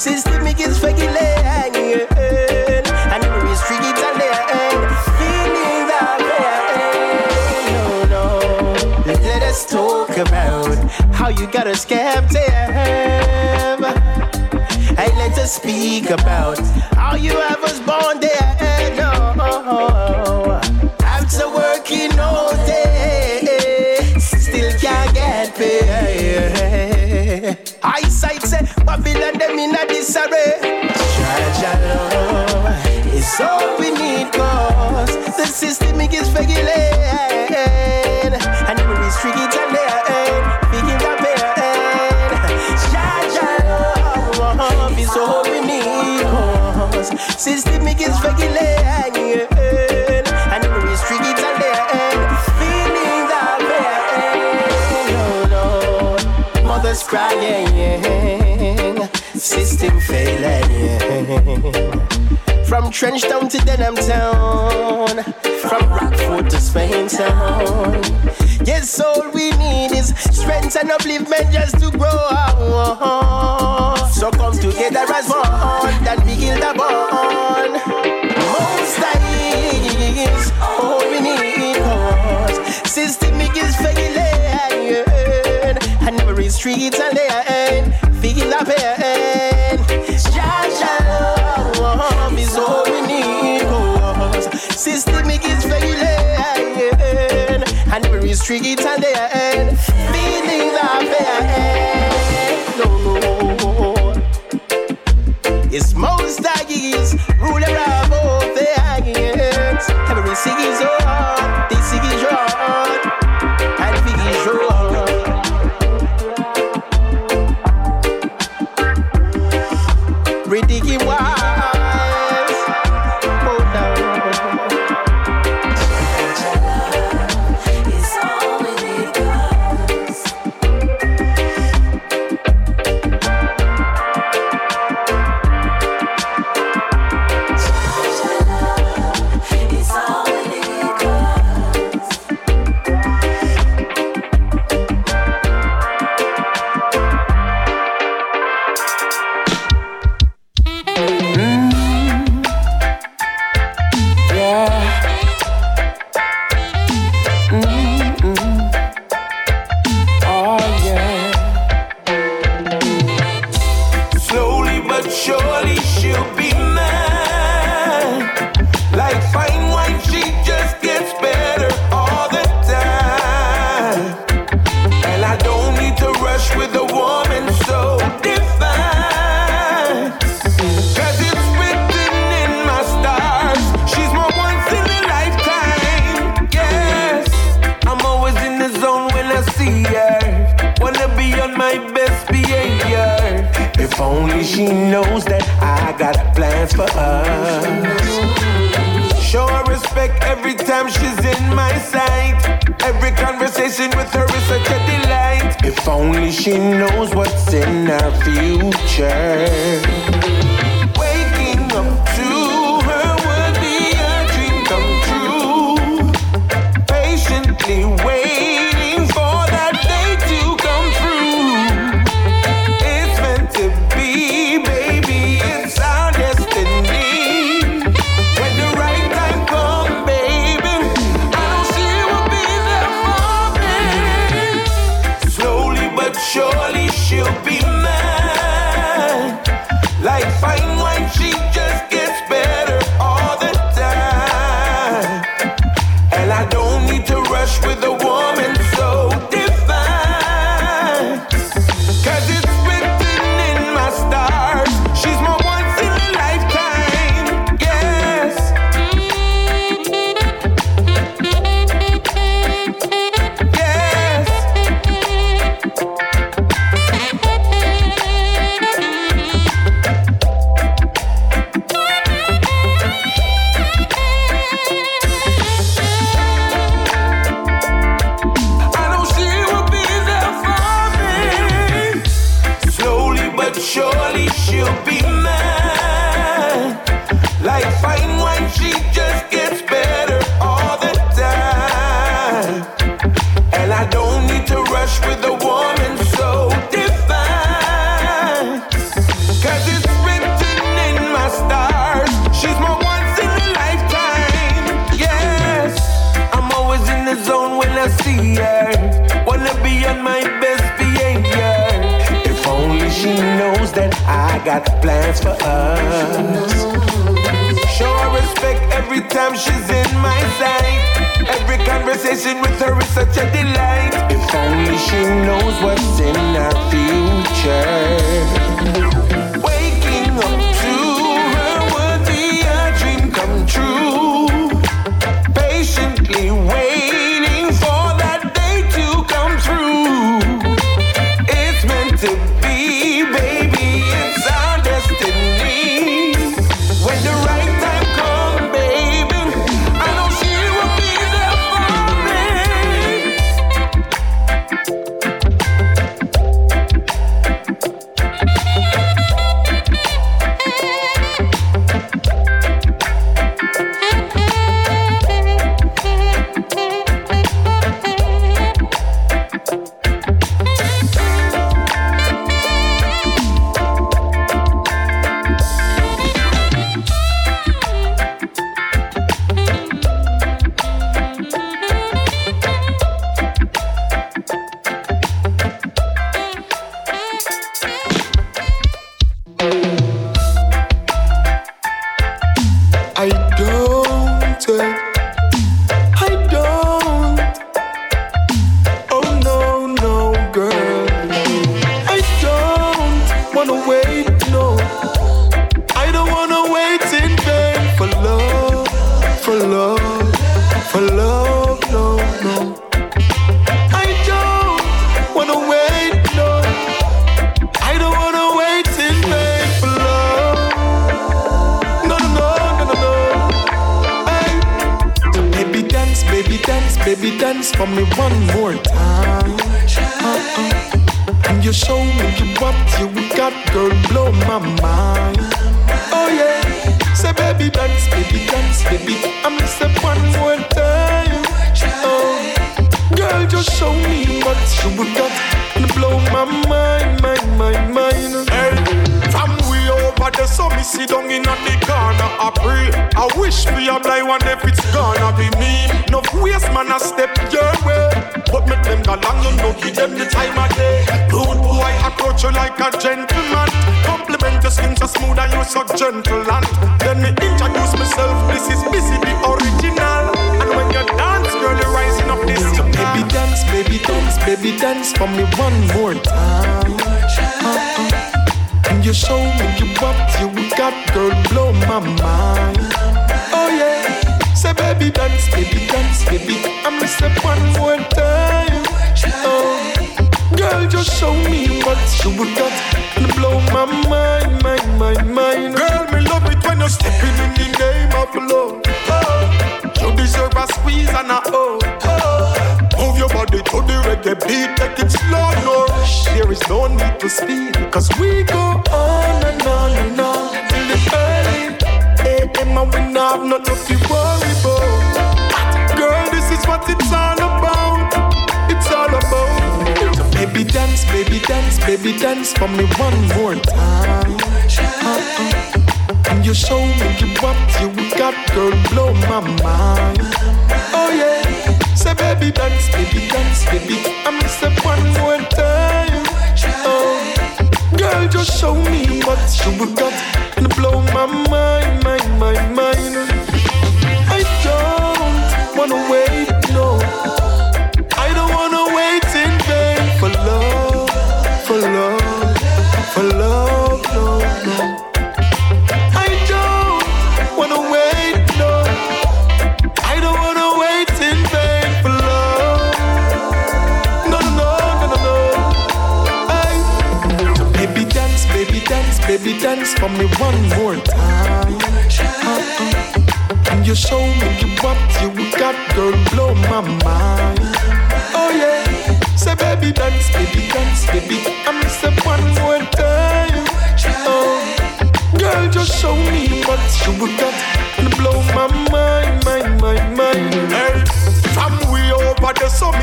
[0.00, 0.98] Cause system is failing.
[3.12, 7.72] And then we streak it and there, feeling the pain.
[7.74, 8.24] No, no.
[9.06, 10.76] Let us talk about
[11.12, 12.40] how you got us captive.
[14.96, 16.58] Hey, let us speak about
[16.94, 18.79] how you have us born there.
[30.10, 30.58] misery.
[31.14, 37.54] Jaja love is all we need cause the system it is regulated
[38.68, 39.62] and it is tricky to
[40.18, 40.44] end.
[40.72, 42.32] Begin to pay end.
[42.90, 43.50] Jaja
[44.58, 47.10] love is all we need cause
[47.40, 49.14] system it is regulated
[51.94, 52.30] end.
[52.58, 52.94] Pain,
[55.52, 56.16] oh,
[56.64, 57.68] mothers crying.
[57.76, 58.29] Yeah.
[62.66, 65.22] From Trench Town to Denham Town,
[65.60, 68.02] from Rockfort to Spain Town.
[68.64, 72.10] Yes, all we need is strength and upliftment just to grow.
[74.12, 77.72] So come together as one, that we build a bond.
[78.52, 78.98] Most
[80.28, 84.98] is all we need, cause systemic is failing,
[86.06, 89.50] and every street and their end, feel a pain.
[90.34, 90.99] Ja, ja.
[94.94, 96.00] systemic is failing
[97.92, 99.89] and every street and they are end.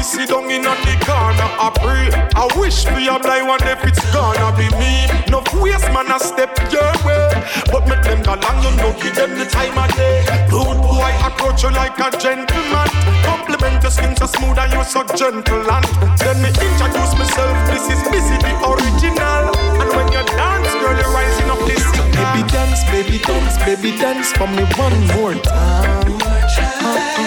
[0.08, 2.08] Sit down in the corner, I pray.
[2.32, 5.04] I wish me a blind one if it's gonna be me.
[5.28, 7.28] No waste man, I step your way.
[7.68, 10.24] But make them go long, you know, give them the time of day.
[10.48, 12.88] Rude boy, approach you like a gentleman.
[13.28, 15.86] Compliment your skin so smooth and you so gentle and
[16.24, 17.56] then me introduce myself.
[17.68, 19.52] This is busy, the original.
[19.76, 21.84] And when you dance, girl, you're rising up this.
[22.16, 26.16] Baby dance, baby dance, baby dance for me one more time.
[26.16, 27.18] Uh-uh.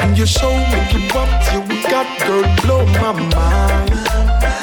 [0.00, 3.90] And you show me you what you got, girl, blow my mind.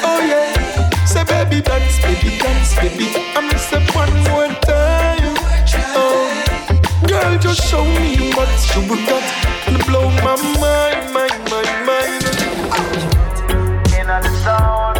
[0.02, 1.04] Oh yeah.
[1.04, 3.12] Say baby dance, baby dance, baby.
[3.36, 5.36] I'm say one more time.
[5.92, 6.24] Oh,
[7.06, 9.22] girl, just show me what you got
[9.68, 12.24] and blow my mind, mind, mind, mind.
[13.92, 14.96] Inna the town,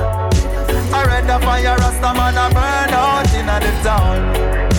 [0.92, 4.18] I read the fire, Rasta man a burn out inna the town.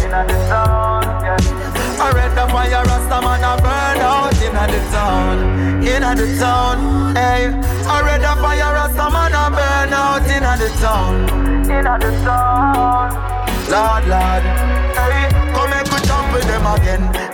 [0.06, 2.06] Inna the town, yeah.
[2.06, 5.49] I read the fire, Rasta man a burn out inna the town.
[5.82, 7.48] Inna the town, hey.
[7.88, 11.70] I read the fire, Rasta man a burn out inna the town.
[11.70, 13.14] Inna the town,
[13.72, 14.44] Lord, Lord,
[14.98, 15.30] hey.
[15.54, 17.29] Come and jump with them again.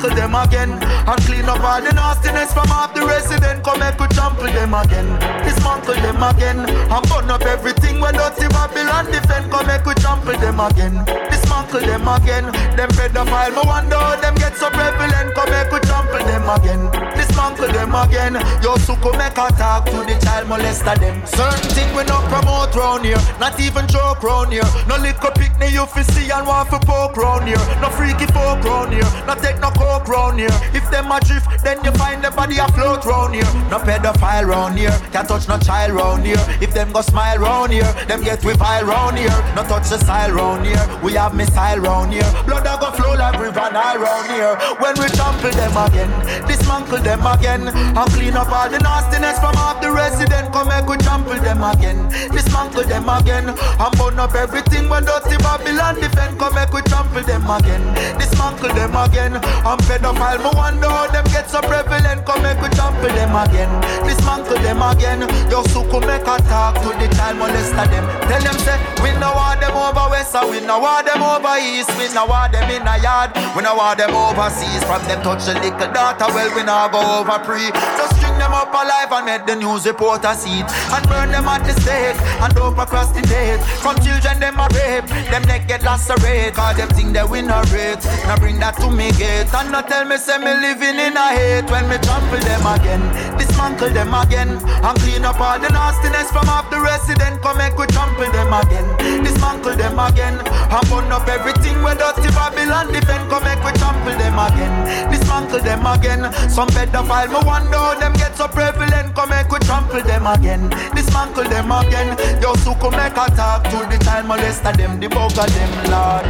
[0.00, 3.62] Dismantle them again and clean up all the nastiness from off the resident.
[3.62, 5.04] Come and we with them again.
[5.44, 9.52] Dismantle them again and burn up everything when dirty Babylon defend.
[9.52, 11.04] Come and we with them again.
[11.28, 12.48] Dismantle them again.
[12.80, 15.34] Them pedophile, me wonder how them get so prevalent.
[15.36, 16.82] Come and we with them again.
[17.12, 18.40] Dismantle them again.
[18.64, 21.20] Yo, suko make a talk to the child molester them.
[21.28, 24.64] Certain thing we not promote round here, not even joke round here.
[24.88, 27.60] No little picnic you fi see and want for poke round here.
[27.84, 30.54] No freaky folk round here, no take no coke round here.
[30.72, 33.50] If them a drift, then you find the body afloat round here.
[33.70, 36.42] No pedophile round here, can't touch no child round here.
[36.60, 39.30] If them go smile round here, them get vile round here.
[39.54, 42.30] No touch the style round here, we have missile round here.
[42.46, 44.56] Blood a go flow like river Nile round here.
[44.78, 46.10] When we trample them again,
[46.46, 50.52] dismantle them again, and clean up all the nastiness from off the resident.
[50.52, 55.36] Come make we trample them again, dismantle them again, and burn up everything when dirty
[55.38, 56.38] Babylon defend.
[56.38, 57.82] Come make we trample them again,
[58.18, 60.38] dismantle them again, and pedophile.
[60.40, 62.24] Me wonder how them get so prevalent.
[62.26, 63.72] Come make we trample them again,
[64.04, 65.20] dismantle them again.
[65.50, 68.04] Yo, suku make a talk to the child molester them.
[68.28, 71.56] Tell them say we no want them over west, and we no want them over
[71.58, 71.90] east.
[71.98, 74.82] We no want them in a yard, we no want them overseas.
[74.84, 77.70] From them touch the little daughter, well we no go over pre.
[77.96, 81.48] Just string them up alive and make the news reporter see it, and burn them
[81.48, 83.60] at the stake and don't procrastinate.
[83.80, 86.54] From children them a rape, them neck get lacerate.
[86.54, 88.02] Cause them think they win a rate.
[88.26, 91.26] Now bring that to me gate and not tell me say me living in a
[91.30, 93.02] hate when me trample them again,
[93.38, 97.40] dismantle them again, and clean up all the nastiness from off the resident.
[97.42, 98.86] Come make we trample them again,
[99.22, 103.30] dismantle them again, and burn up everything where dirty Babylon defend.
[103.30, 104.74] Come make we trample them again,
[105.10, 106.20] dismantle them again.
[106.50, 109.14] Some pedophile me wonder how them get so prevalent.
[109.14, 112.18] Come make we trample them again, dismantle them again.
[112.42, 116.26] Yo, so come make a talk to the child molester them, the them, Lord,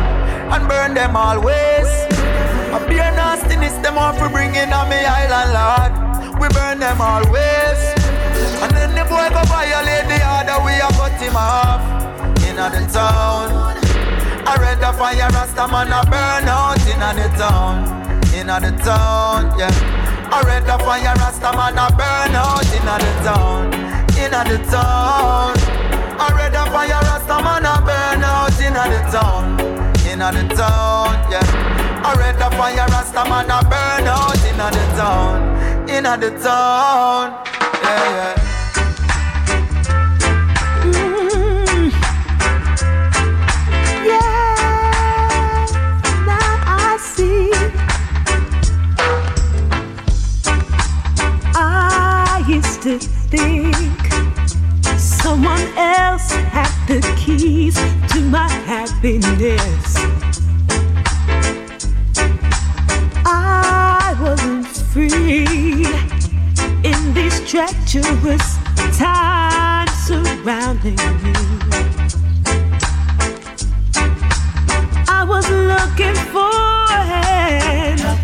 [0.53, 2.10] and burn them always.
[2.71, 5.93] A beer nastiness them off for bringing on me island, Lord.
[6.41, 7.81] We burn them always.
[8.63, 11.83] And then the boy go violate the order, we a cut him off.
[12.47, 13.77] In the town.
[14.47, 17.91] I read the fire, Rasta man a burn out in the town.
[18.35, 19.71] In the town, yeah.
[20.31, 23.75] I read the fire, Rasta man a burn out in the town.
[24.15, 25.55] In the town.
[26.19, 29.60] I read the fire, Rasta man a burn out in the town.
[30.21, 32.05] In the town, yeah.
[32.05, 35.89] I read the fire, Rasta man a burn out in the town.
[35.89, 37.43] In the town,
[37.83, 38.35] yeah,
[40.85, 41.91] mm.
[44.05, 45.67] yeah.
[46.27, 47.51] Now I see.
[51.57, 53.75] I used to think
[54.99, 57.77] someone else had the keys
[58.13, 59.90] to my happiness.
[67.51, 68.59] Treacherous
[68.97, 71.33] times surrounding me.
[75.09, 76.49] I was looking for
[76.95, 78.20] a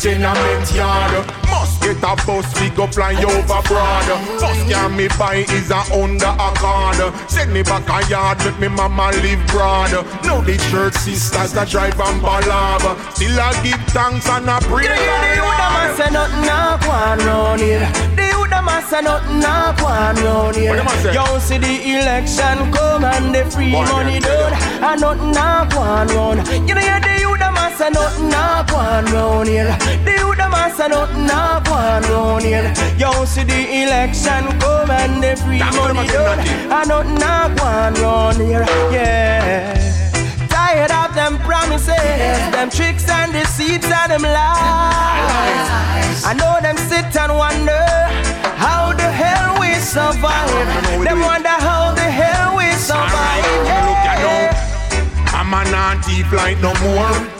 [0.00, 1.26] tenement yard.
[1.44, 4.08] Must get a bus, we go fly over broad.
[4.40, 6.98] First can me buy is a under a card.
[7.30, 9.92] Send me back a yard, make me mama live broad.
[10.24, 12.82] Now the church sisters that drive and ballab.
[13.14, 14.84] Still a give thanks and a pray.
[14.84, 17.88] You know, them a say nothing a go on round here.
[18.16, 20.70] The youth them a say nothing a go round here.
[20.70, 21.12] What them a say?
[21.12, 26.08] You see the election come and the free money done, and nothing a go on
[26.08, 26.68] round.
[26.68, 27.19] You know, hear
[27.80, 29.74] the youth them a say nothing a go on round here.
[30.04, 32.74] The youth them a say nothing a go on round here.
[32.98, 37.64] You see the election come and the free That's money done, and nothing a go
[37.64, 38.66] on round here.
[38.92, 39.74] Yeah.
[40.48, 41.88] Tired of them promises,
[42.52, 46.24] them tricks and deceits and them lies.
[46.24, 47.86] I know them sit and wonder
[48.60, 50.50] how the hell we survive.
[51.04, 53.44] Them wonder how the hell we survive.
[53.64, 53.88] Now.
[55.32, 57.39] I'm a not thief like no more.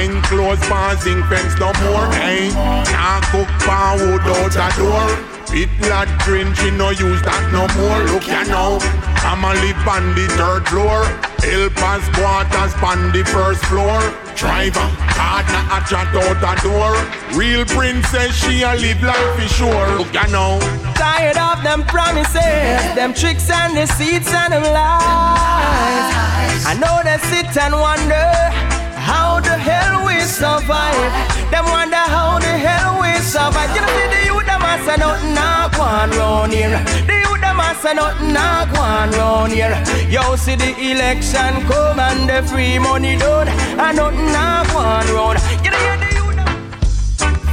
[0.00, 2.08] Enclosed bars, zinc fence no more.
[2.16, 2.48] Hey,
[2.88, 5.04] nah cook firewood out a door.
[5.52, 8.00] Pit lad drenching, no use that no more.
[8.08, 8.80] Look ya now,
[9.28, 11.04] I'ma live on the third floor.
[11.44, 14.00] Helpers quarters on the first floor.
[14.40, 14.88] Driver,
[15.20, 16.96] partner a chat out a door.
[17.36, 19.88] Real princess, she a live life for sure.
[20.00, 20.56] Look ya now.
[20.96, 26.64] Tired of them promises, them tricks and deceits and them lies.
[26.64, 28.79] I know they sit and wonder
[29.10, 31.12] how the hell we survive.
[31.50, 33.70] Them wonder how the hell we survive.
[33.74, 36.78] You know, see the youth them a say nothing a go on round here.
[37.08, 39.76] The youth them a say nothing a go on round here.
[40.14, 45.06] You see the election come and the free money done, and nothing a go on
[45.14, 45.38] round.
[45.64, 46.30] You know, the youth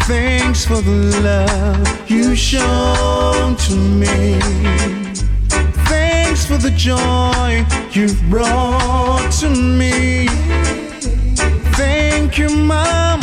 [0.08, 0.98] Thanks for the
[1.28, 4.40] love you shown to me.
[5.92, 10.28] Thanks for the joy you've brought to me.
[11.78, 13.22] Thank you, Mom.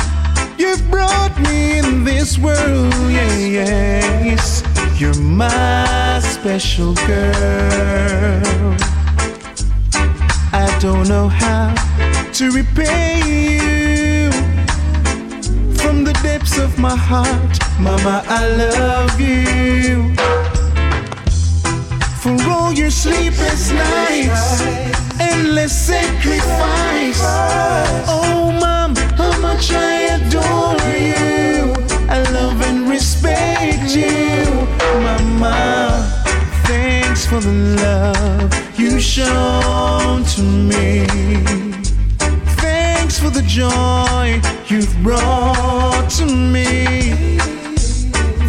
[0.56, 2.94] You've brought me in this world.
[3.10, 4.62] Yeah, yes.
[4.96, 8.76] You're my special girl.
[10.52, 11.74] I don't know how
[12.34, 14.30] to repay you
[15.74, 17.58] from the depths of my heart.
[17.80, 20.14] Mama, I love you.
[22.22, 27.20] For all your sleepless nights, endless sacrifice.
[28.08, 31.74] Oh, Mom, how much I adore you.
[32.08, 34.44] I love and respect you.
[35.02, 36.08] Mama,
[36.66, 41.06] thanks for the love you shown to me.
[42.62, 47.38] Thanks for the joy you've brought to me.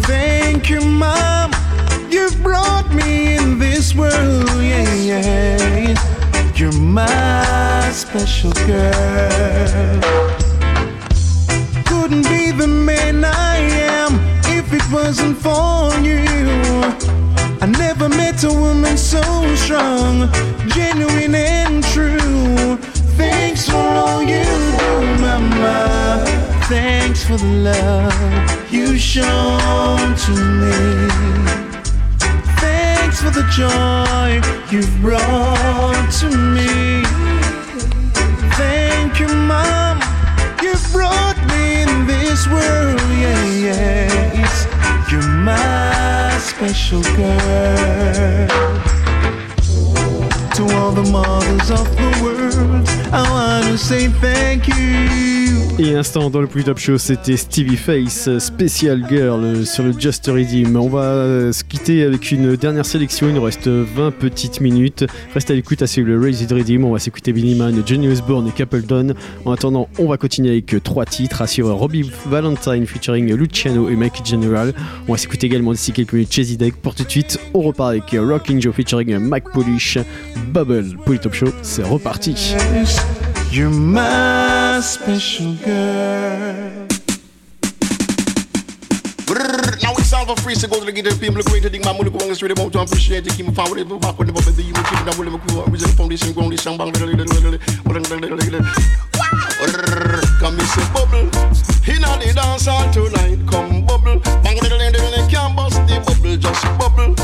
[0.06, 1.52] Thank you, Mom.
[2.10, 4.48] You've brought me in this world.
[4.62, 5.85] Yeah, yeah.
[6.58, 10.00] You're my special girl.
[11.92, 14.14] wouldn't be the man I am
[14.46, 16.46] if it wasn't for you.
[17.60, 19.20] I never met a woman so
[19.54, 20.32] strong,
[20.68, 22.78] genuine and true.
[23.18, 26.24] Thanks for all you do, mama.
[26.70, 31.65] Thanks for the love you shown to me.
[33.26, 34.40] For the joy
[34.70, 37.02] you've brought to me.
[38.54, 40.00] Thank you, Mom.
[40.62, 45.10] You've brought me in this world, yeah, yeah.
[45.10, 48.46] You're my special girl.
[50.54, 55.35] To all the mothers of the world, I wanna say thank you.
[55.78, 59.92] Et instant dans le plus top show, c'était Stevie Face, Special Girl euh, sur le
[59.92, 60.74] Just Redeem.
[60.74, 65.04] On va euh, se quitter avec une dernière sélection, il nous reste 20 petites minutes.
[65.34, 66.84] Reste à l'écoute à le Raised Redeem.
[66.84, 69.12] On va s'écouter Billy Man, Johnny Osborne et Capleton.
[69.44, 74.24] En attendant, on va continuer avec trois titres suivre Robbie Valentine featuring Luciano et Mike
[74.24, 74.72] General.
[75.08, 76.76] On va s'écouter également d'ici quelques minutes Chasey Deck.
[76.76, 79.98] Pour tout de suite, on repart avec Rocking Joe featuring Mac Polish.
[80.48, 82.54] Bubble pour le top show, c'est reparti.
[83.50, 86.86] You're my special girl.
[89.82, 91.92] Now it's time for free to go to the guitar people great to dig my
[91.92, 94.52] money on the street want to appreciate it keep forward it back with the bubble
[94.52, 96.92] the you keep that will make you original foundation ground this song bang
[100.38, 101.26] Come me say bubble
[101.88, 106.36] Inna the dance hall tonight come bubble Bang diddle diddle diddle can't bust the bubble
[106.36, 107.14] just bubble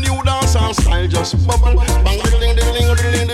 [0.00, 1.74] New dance style just bubble
[2.04, 3.33] Bang diddle diddle diddle diddle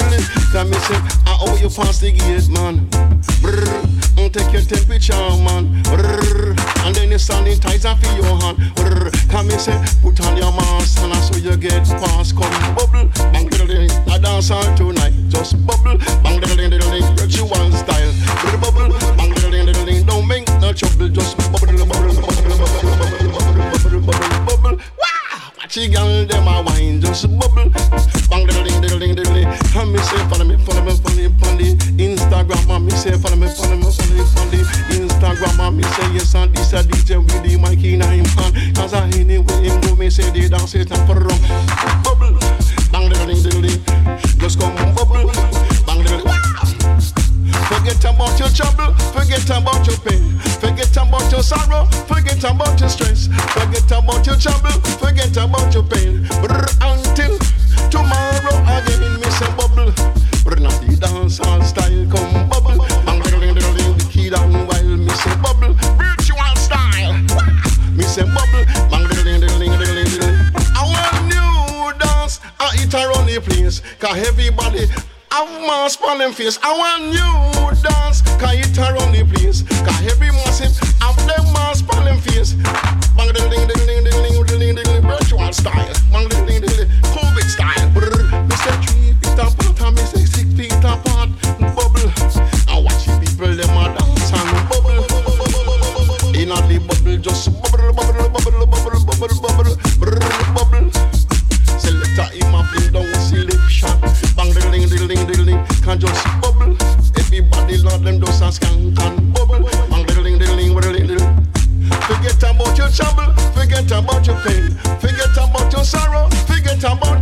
[0.53, 0.99] Come me say
[1.31, 2.91] I owe you past the gate man
[3.39, 3.71] Brrr,
[4.19, 5.15] mm, Take your temperature
[5.47, 10.19] man Brrr, And then you sanitize and feel your hand Brrr, Come me say put
[10.27, 14.19] on your mask and that's so you get past come bubble Bang diddle diddle I
[14.19, 15.97] dance hall tonight just bubble
[16.27, 18.13] Bang diddle diddle diddle Ritual style
[18.43, 22.59] Brrr, Bubble Bang diddle diddle diddle Don't make no trouble just bubble bubble bubble bubble
[22.59, 23.31] bubble
[23.71, 24.77] bubble bubble bubble
[25.63, 27.71] Watch the girl them a wine just bubble
[28.29, 29.47] Bang diddle ding diddle ding diddle
[29.79, 30.19] And me say
[33.01, 34.59] Instagram and me say follow me follow me follow me.
[34.93, 38.77] Instagram and me say yes and this a DJ with the mic in him hand.
[38.77, 41.41] Cause I anyway him go me say they dance it and for rum
[42.05, 42.37] Bubble.
[42.93, 43.81] Bang diddle ding diddle ding.
[44.39, 45.33] Just come bubble.
[45.87, 46.51] Bang diddle wow
[47.71, 52.89] Forget about your trouble, forget about your pain, forget about your sorrow, forget about your
[52.89, 56.27] stress, forget about your trouble, forget about your pain.
[56.43, 56.67] Brr,
[74.11, 74.87] place, cause everybody
[75.31, 76.59] have mask on them face.
[76.63, 79.63] I want you dance, cause it around the place.
[79.63, 80.90] Cause every massive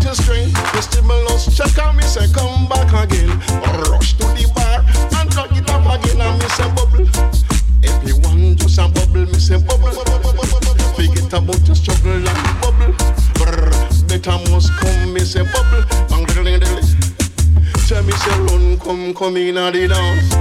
[0.09, 0.47] about your.
[0.73, 3.29] The stimulus check and me say come back again.
[3.91, 4.85] Rush to the bar
[5.21, 7.05] and drag it up again and me say bubble.
[7.85, 9.93] Everyone just a bubble, me say bubble.
[10.97, 12.93] Forget about your struggle and bubble.
[13.37, 13.71] Brr,
[14.09, 15.85] better must come, me say bubble.
[16.09, 16.81] Bang diddle diddle.
[17.87, 20.35] Tell me say run, come, come in a the dance.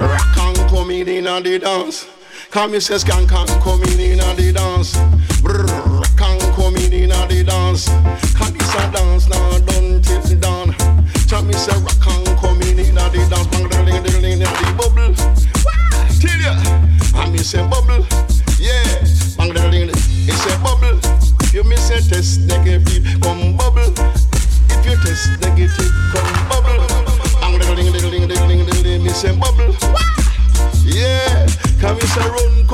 [0.00, 2.06] Rock and come in in the dance.
[2.50, 4.96] Come me say skank and come in in the dance.
[5.42, 7.88] Brr, rock and come in in the dance.
[17.46, 18.04] Me say bubble.
[18.58, 18.82] Yeah,
[19.38, 19.90] bang diddle ding.
[19.90, 20.98] It say bubble.
[21.42, 23.94] If you miss a test negative, come bubble.
[24.74, 26.82] If you test negative, come bubble.
[27.40, 29.02] Bang diddle ding diddle ding diddle ding ding.
[29.04, 29.70] Me say bubble.
[30.82, 31.46] Yeah,
[31.80, 32.65] come me say run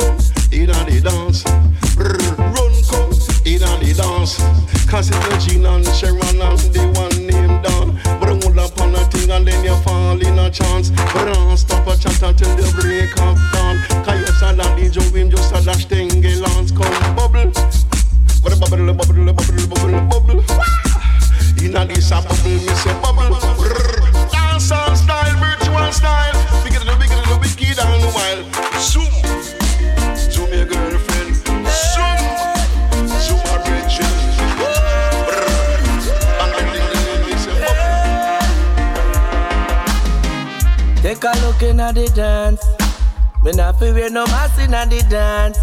[43.82, 45.59] fi wear no mask in at the dance.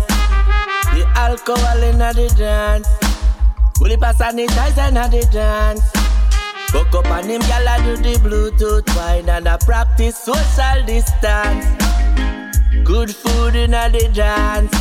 [0.94, 2.88] The alcohol in at the dance.
[3.78, 5.86] Fully pass sanitizer in at the dance.
[6.72, 11.66] Cook up on him, gyal do the Bluetooth wine and a practice social distance.
[12.84, 14.76] Good food in at the dance.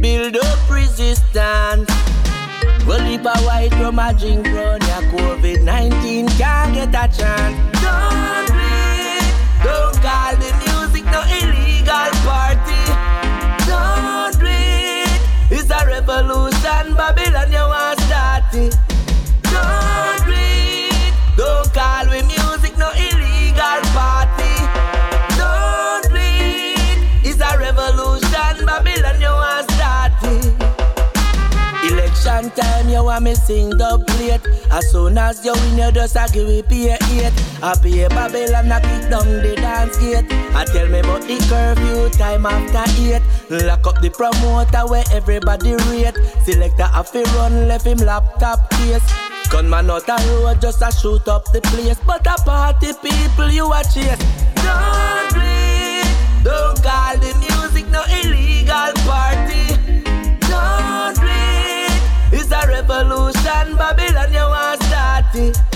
[0.00, 1.90] Build up resistance.
[2.86, 7.56] Well, if a white rum a drink run, ya COVID-19 can't get a chance.
[7.84, 9.32] Don't bleed,
[9.62, 11.22] don't call the music no
[12.26, 12.82] party.
[13.66, 15.08] Don't bleed,
[15.50, 16.51] it's a revolution,
[33.12, 34.40] want me sing the plate.
[34.70, 37.32] As soon as you win, you just a give it pay eight.
[37.62, 40.24] I pay Babylon, I kick down the dance gate.
[40.54, 43.22] I tell me about the curfew time after eight.
[43.50, 46.16] Lock up the promoter where everybody rate.
[46.44, 49.04] Selector have to run, left him laptop case.
[49.50, 52.00] Gunman out a road, just a shoot up the place.
[52.06, 54.16] But a party people you a chase.
[54.64, 56.08] Don't bleed,
[56.44, 58.41] don't call the music no illegal
[63.02, 65.71] revolution, Babylon you want start it.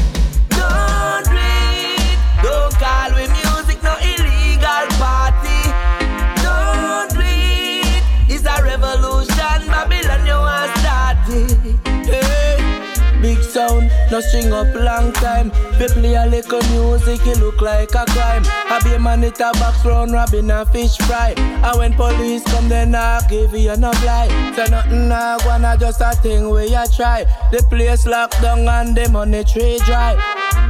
[13.66, 15.51] Sound, no string up long time.
[15.78, 18.43] They play a little music, it look like a crime.
[18.47, 21.34] I be a man it a box round robbing a fish fry.
[21.36, 24.28] And when police come, then I give you no fly.
[24.55, 27.24] Say nothing I wanna just a thing we you try.
[27.51, 30.14] The place locked down and the money tree dry.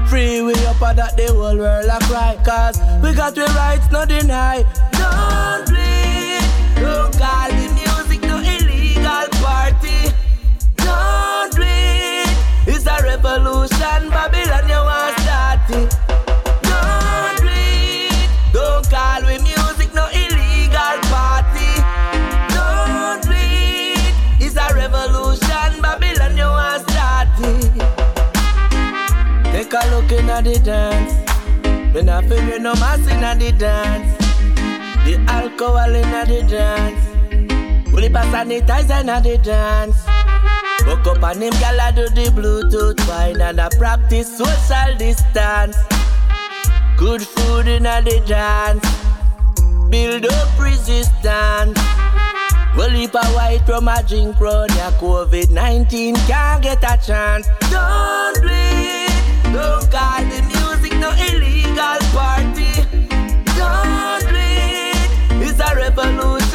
[0.09, 2.39] Free way up and that the whole world a cry.
[2.44, 4.64] Cause we got the rights, no deny.
[4.93, 6.44] Don't bleed,
[6.81, 10.12] don't call the music no illegal party.
[10.77, 11.76] Don't bleed, a
[13.16, 15.16] revolution, Babylon you want
[15.70, 15.97] it.
[16.62, 21.72] Don't bleed, don't call we music no illegal party.
[22.52, 27.72] Don't bleed, it's a revolution, Babylon you want it.
[29.52, 31.14] Take a look in at the dance.
[31.94, 34.12] Me not feel no mask in at the dance.
[35.05, 37.90] The alcohol in at the dance.
[37.90, 40.15] Fully pass sanitizer in at the dance.
[40.86, 45.76] Woke up on him, gyal a do the Bluetooth wine and a practice social distance.
[46.96, 48.86] Good food in a the dance.
[49.90, 51.78] Build up resistance.
[52.76, 57.48] Well, if a white from a drink run, ya COVID-19 can't get a chance.
[57.70, 59.10] Don't bleed,
[59.52, 62.70] don't call the music no illegal party.
[63.56, 65.08] Don't bleed,
[65.42, 66.45] it's a revolution,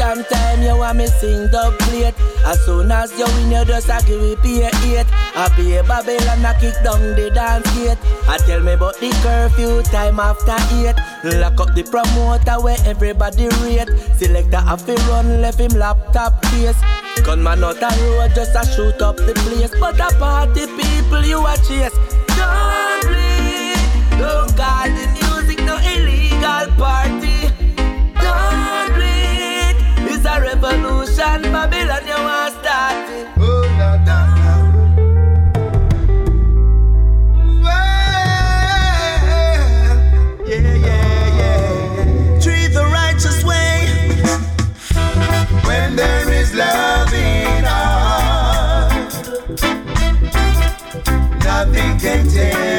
[0.00, 2.14] Time, you want me sing the plate.
[2.46, 5.06] As soon as you win, you just a give it pay eight.
[5.36, 7.98] I be a Babylon, I kick down the dance gate.
[8.26, 10.96] I tell me about the curfew time after eight.
[11.38, 13.90] Lock up the promoter where everybody rate.
[14.16, 16.80] Selector have to run, left him laptop case.
[17.22, 19.70] Gunman out a road, just a shoot up the place.
[19.78, 21.92] But a party people you a chase.
[22.40, 23.76] Don't bleed,
[24.16, 27.19] don't call the music no illegal party.
[30.62, 33.26] Revolution, Babylon you want start it.
[33.38, 33.66] Oh,
[40.46, 42.40] Yeah, yeah, yeah.
[42.40, 43.86] Treat the righteous way.
[45.64, 49.14] When there is love in heart,
[51.44, 52.69] nothing can tear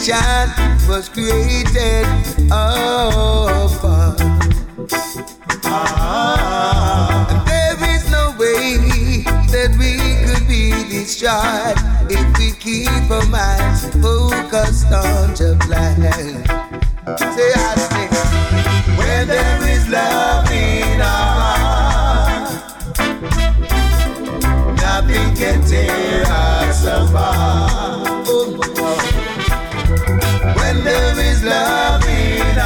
[0.00, 0.48] nation
[0.88, 2.06] was created
[2.50, 4.16] upon.
[5.64, 8.78] Ah, and there is no way
[9.52, 11.76] that we could be destroyed
[12.10, 16.46] if we keep our minds focused staunch of life.
[17.18, 18.10] Say I sing.
[18.96, 22.50] When there is love in our heart,
[24.76, 27.69] nothing can tear us apart.
[31.42, 32.56] Love in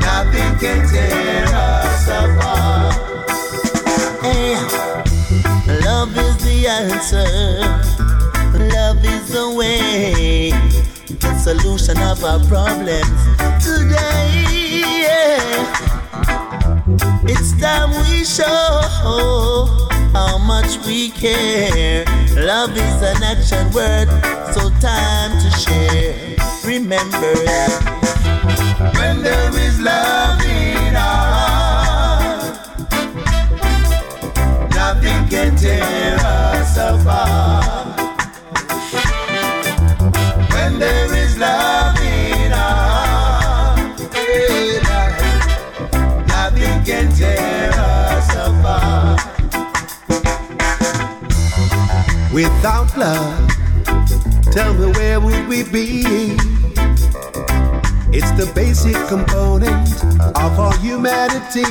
[0.00, 2.94] nothing can tear us apart.
[4.22, 4.54] Hey,
[5.84, 7.26] love is the answer.
[8.74, 10.50] Love is the way.
[11.20, 13.20] The solution of our problems
[13.62, 14.30] today.
[15.02, 15.46] Yeah.
[17.24, 22.02] It's time we show how much we care.
[22.36, 24.08] Love is an action word,
[24.54, 26.36] so time to share.
[26.64, 27.34] Remember
[28.98, 32.40] when there is love in our
[34.78, 37.65] nothing can tear us apart.
[52.36, 53.50] Without love,
[54.52, 56.02] tell me where would we be?
[58.12, 59.88] It's the basic component
[60.36, 61.64] of our humanity.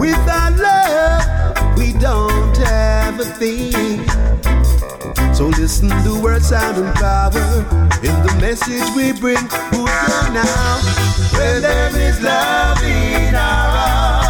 [0.00, 4.08] Without love, we don't have a thing.
[5.34, 7.28] So listen to word, sound, and power
[8.02, 9.44] in the message we bring.
[9.72, 10.80] Who's now?
[11.36, 14.27] When there is love in our heart,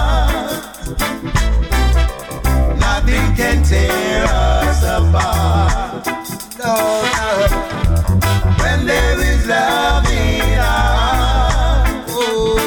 [3.38, 6.04] can tear us apart.
[6.58, 6.74] No,
[7.16, 7.28] no.
[8.58, 11.14] When there is love in our
[11.54, 12.58] heart, oh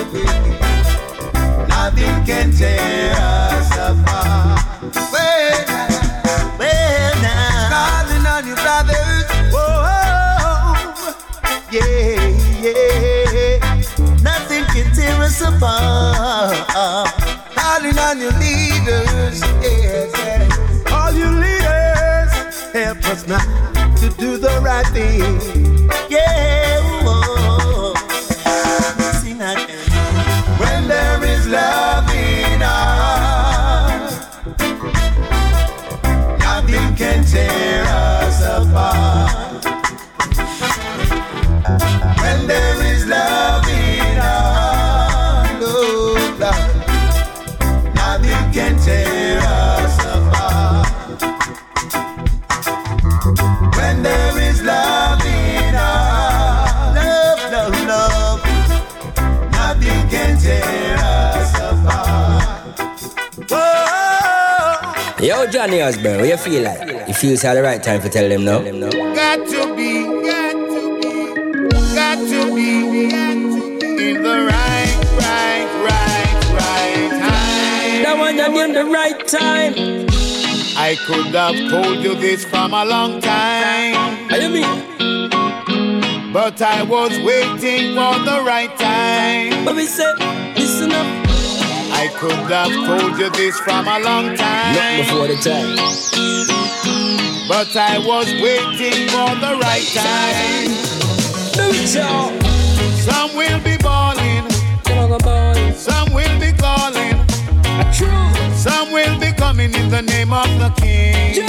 [1.67, 4.63] nothing can tear us apart.
[5.11, 5.67] When,
[6.59, 7.19] when
[7.75, 9.27] calling on you, brothers.
[9.51, 11.03] Whoa,
[11.69, 12.31] yeah,
[12.63, 13.59] yeah.
[14.23, 16.55] Nothing can tear us apart.
[17.55, 18.31] Calling on your
[23.11, 23.39] us now
[23.95, 25.70] to do the right thing.
[65.31, 67.07] Yo, Johnny Osborne, what you feel like?
[67.07, 68.59] You feel it's the right time to tell them no?
[69.15, 77.09] Got to be, got to be, got to be in the right, right, right, right
[77.11, 78.03] time.
[78.03, 79.73] That one you're in the right time.
[80.75, 84.27] I could have told you this from a long time.
[84.29, 86.33] What you mean?
[86.33, 89.63] But I was waiting for the right time.
[89.63, 90.13] But we said,
[90.57, 91.20] listen up.
[92.01, 94.73] I could have told you this from a long time.
[94.73, 95.77] Not before the time.
[97.47, 100.71] But I was waiting for the right time.
[103.05, 104.49] Some will be balling.
[105.75, 107.21] Some will be calling.
[108.55, 111.45] Some will be coming in the name of the King.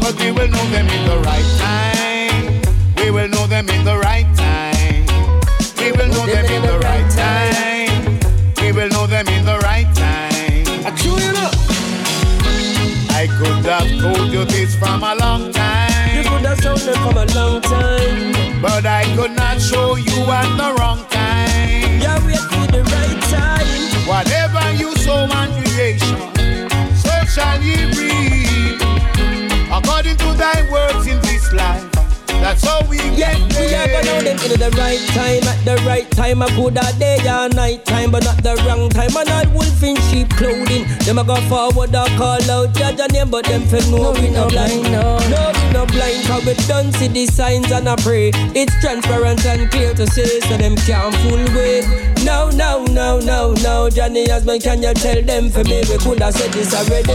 [0.00, 2.62] But we will know them in the right time.
[2.96, 5.04] We will know them in the right time.
[5.76, 7.77] We will know them in the right time.
[8.78, 10.62] We will know them in the right time.
[10.86, 11.50] I you know.
[13.10, 16.14] I could have told you this from a long time.
[16.14, 18.62] You could have told them from a long time.
[18.62, 21.98] But I could not show you at the wrong time.
[22.00, 23.66] Yeah, wait for the right time.
[24.06, 26.16] Whatever you sow on creation,
[26.94, 28.80] so shall ye reap.
[29.72, 31.87] According to thy words in this life,
[32.48, 35.60] that's how we Yeah, get we are gonna know them in the right time, at
[35.64, 36.40] the right time.
[36.40, 39.14] A good a day or night time, but not the wrong time.
[39.16, 40.86] And all wolf in sheep clothing.
[41.04, 44.10] Them a go forward or call out judge and name, but them for no, no
[44.12, 44.82] we no blind.
[44.84, 48.30] No, no, we no blind, cause we don't see the signs and I pray.
[48.56, 51.84] It's transparent and clear to say, so them can't fool way.
[52.24, 55.82] No, no, no, no, no, Johnny Osborne, can you tell them for me?
[55.90, 57.12] We could have said this already.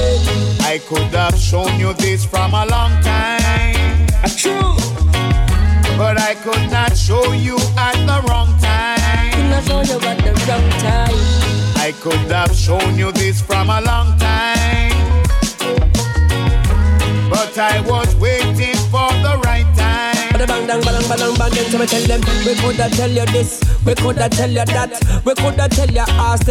[0.62, 4.08] I could have shown you this from a long time.
[4.38, 4.74] True.
[6.04, 9.32] But I could not show you at the wrong time.
[9.32, 11.16] Could not show you at the wrong time.
[11.78, 14.92] I could have shown you this from a long time.
[17.30, 18.33] But But I was waiting
[21.18, 24.50] bang bang bang so me tell them we coulda tell you this, we coulda tell
[24.50, 26.06] you that, we coulda tell you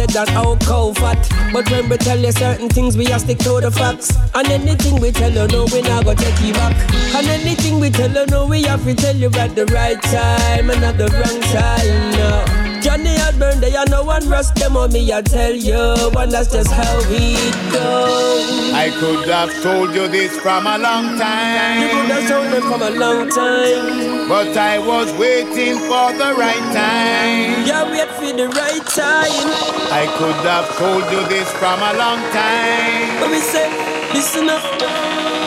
[0.07, 1.27] dead and how cow fat.
[1.53, 4.15] But when we tell you certain things, we a stick to the facts.
[4.35, 6.75] And anything we tell you, no, we not go take you back.
[7.15, 10.69] And anything we tell you, no, we have to tell you at the right time
[10.69, 12.11] and at the wrong time.
[12.17, 12.62] No.
[12.83, 15.73] Johnny had burned there, no one rust them on me, I tell you,
[16.19, 18.73] and that's just how it goes.
[18.75, 21.79] I could have told you this from a long time.
[21.79, 24.27] You could have told me from a long time.
[24.27, 27.63] But I was waiting for the right time.
[27.63, 29.47] Yeah, wait for the right time.
[29.87, 33.23] I could have told you this from a long time.
[33.23, 33.71] But we say,
[34.11, 34.59] listen up.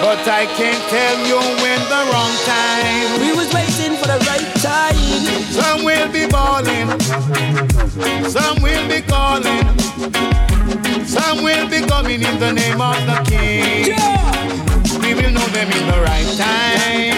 [0.01, 3.21] But I can't tell you when the wrong time.
[3.21, 5.06] We was waiting for the right time.
[5.57, 7.01] Some will be balling,
[8.29, 9.67] some will be calling,
[11.07, 13.97] some will be coming in the name of the King.
[15.01, 17.17] We will know them in the right time.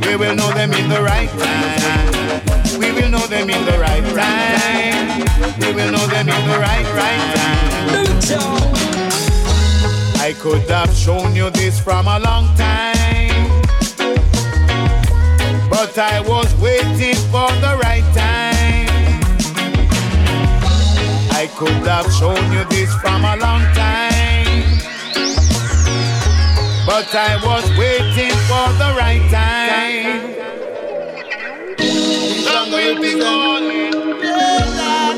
[0.00, 2.80] We will know them in the right time.
[2.80, 5.22] We will know them in the right time.
[5.60, 7.58] We will know them in the right right time.
[10.20, 13.27] I could have shown you this from a long time.
[15.70, 18.88] But I was waiting for the right time.
[21.30, 24.78] I could have shown you this from a long time.
[26.86, 30.34] But I was waiting for the right time.
[32.44, 33.88] Some will be calling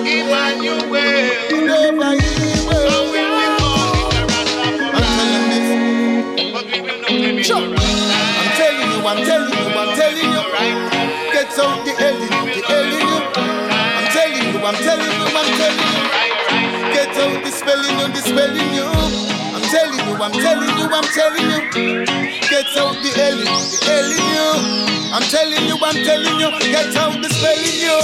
[0.06, 1.00] Emmanuel.
[8.32, 10.29] I'm telling you, I'm telling you, I'm telling you.
[11.40, 13.16] Get out the hell in you, the hell in you.
[13.32, 16.04] I'm telling you, I'm telling you, I'm telling you.
[16.92, 18.84] Get out the spelling you, the spelling you.
[19.56, 21.60] I'm telling you, I'm telling you, I'm telling you.
[22.44, 24.52] Get out the hell in you, the hell in you.
[25.16, 26.50] I'm telling you, I'm telling you.
[26.60, 27.96] Get out the spelling you.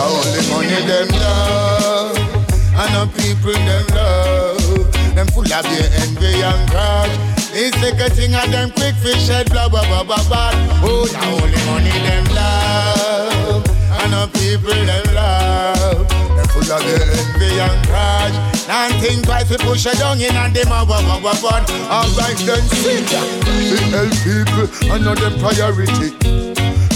[0.00, 4.88] Only money them love, and the people them love.
[5.14, 7.29] Them full of your envy and grudge.
[7.52, 10.50] This a thing of them quick fish head blah blah blah blah blah.
[10.86, 13.66] Oh, the only money them love,
[14.00, 16.06] and the people them love.
[16.08, 18.38] Them full of your envy and grudge.
[18.70, 21.60] And think twice we push it down in and them a wah wah wah wah.
[21.90, 23.20] Alright then, sit ya.
[23.50, 26.14] We help people, and know them priority.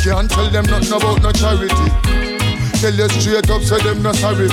[0.06, 1.90] Can't tell them nothing about no charity.
[2.78, 4.48] Tell you straight up, say them no sorry.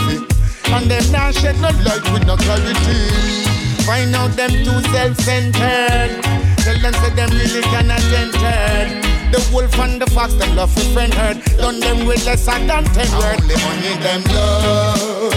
[0.66, 3.61] And them now shed no light with no clarity.
[3.86, 6.24] Find out them too self-centered.
[6.64, 9.02] Tell them say them really cannot enter.
[9.32, 11.44] The wolf and the fox, them love for friend herd.
[11.58, 13.42] Done them with lesser than ten word.
[13.42, 15.34] Only money them love,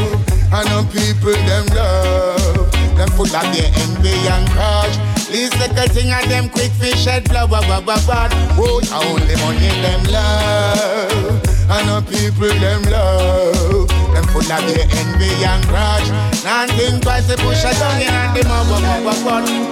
[0.52, 2.70] and the people them love.
[2.96, 4.96] Them full of their envy and grudge.
[5.30, 8.28] Least little thing of them quick fish head blah blah blah blah blah.
[8.58, 13.88] Oh, only money them love, and the people them love.
[14.12, 16.08] Them full of their envy and grudge.
[16.44, 19.64] None think twice they push a down and them wah wah wah wah.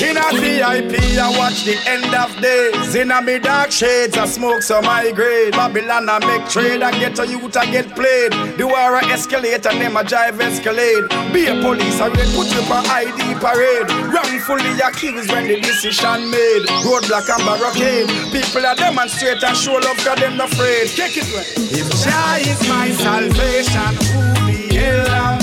[0.00, 2.94] In a VIP, I watch the end of days.
[2.94, 5.52] In a me dark shades, I smoke some high grade.
[5.52, 6.82] Babylon, I make trade.
[6.82, 8.32] I get a youth, I get played.
[8.56, 11.08] The war I escalate and them a drive escalade.
[11.32, 13.90] Be a police, I will put you for ID parade.
[14.14, 16.64] Wrongfully accused when the decision made.
[16.86, 18.08] Roadblock and barricade.
[18.32, 20.88] People are demonstrate and show love, cause them not afraid.
[20.88, 21.31] Take it.
[21.34, 25.41] If Jah is my salvation, who the hell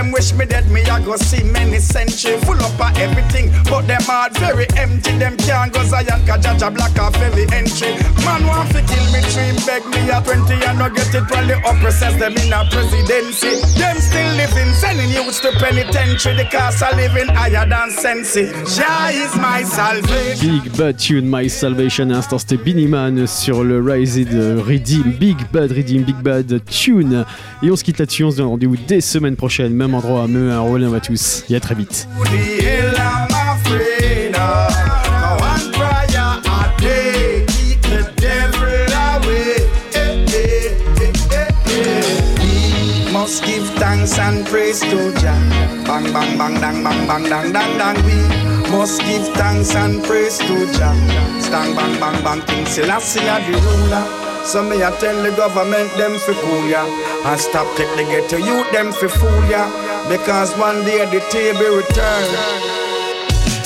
[0.00, 2.38] Them wish me dead, me I go see many century.
[2.48, 5.12] Full up of everything, but them heart very empty.
[5.18, 8.00] Them can't go Zion, cause Jaja block off every entry.
[8.24, 11.52] Man want to kill me, dream beg me at 20 and not get it probably
[11.52, 13.60] up process them in a presidency.
[13.76, 16.34] Them still living, sending youths to penitentiary.
[16.34, 18.48] The cost of living higher than sensi.
[18.72, 20.60] Jah is my salvation.
[20.64, 22.04] Big Bad Tune, My Salvation.
[22.04, 25.12] À l'instant, c'était Binny Man sur le Rise de Redeem.
[25.20, 27.26] Big Bad Redeem, Big Bad Tune.
[27.62, 28.24] Et on se quitte là-dessus.
[28.24, 29.74] On se donne rendez-vous dès semaine prochaine.
[29.74, 30.64] Même endroit, même heure.
[30.64, 31.44] Roland à tous.
[31.50, 32.08] Et à très vite.
[32.16, 34.70] Who the hell am I afraid of?
[35.10, 39.66] Now one prayer a day keep the devil away.
[39.94, 43.12] Eh, eh, eh, eh, eh.
[43.12, 45.38] Must give thanks and praise to Jah.
[45.86, 47.96] Bang bang bang dang bang bang dang dang dang.
[48.04, 50.94] We must give thanks and praise to Jah.
[51.40, 54.19] Stang bang bang bang King Selassie a the ruler.
[54.44, 56.82] So me a tell the government them fi cool ya
[57.24, 59.68] And stop take the ghetto youth them fi fool ya.
[60.08, 62.26] Because one day the table return.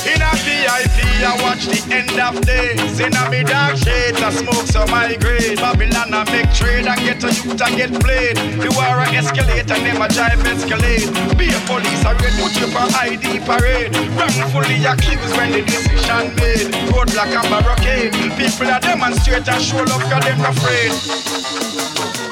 [0.04, 2.98] In a VIP, I watch the end of days.
[2.98, 5.58] In a me dark shades, I smoke some high grade.
[5.58, 8.36] Babylon, I make trade and get a youth and get played.
[8.58, 11.06] The war a escalate and them a drive escalate.
[11.38, 13.94] Be a police, I read put you for ID parade.
[14.16, 16.72] Wrongfully accused when the decision made.
[16.90, 18.12] Roadblock and barricade.
[18.34, 22.23] People are demonstrate and show love cause them afraid.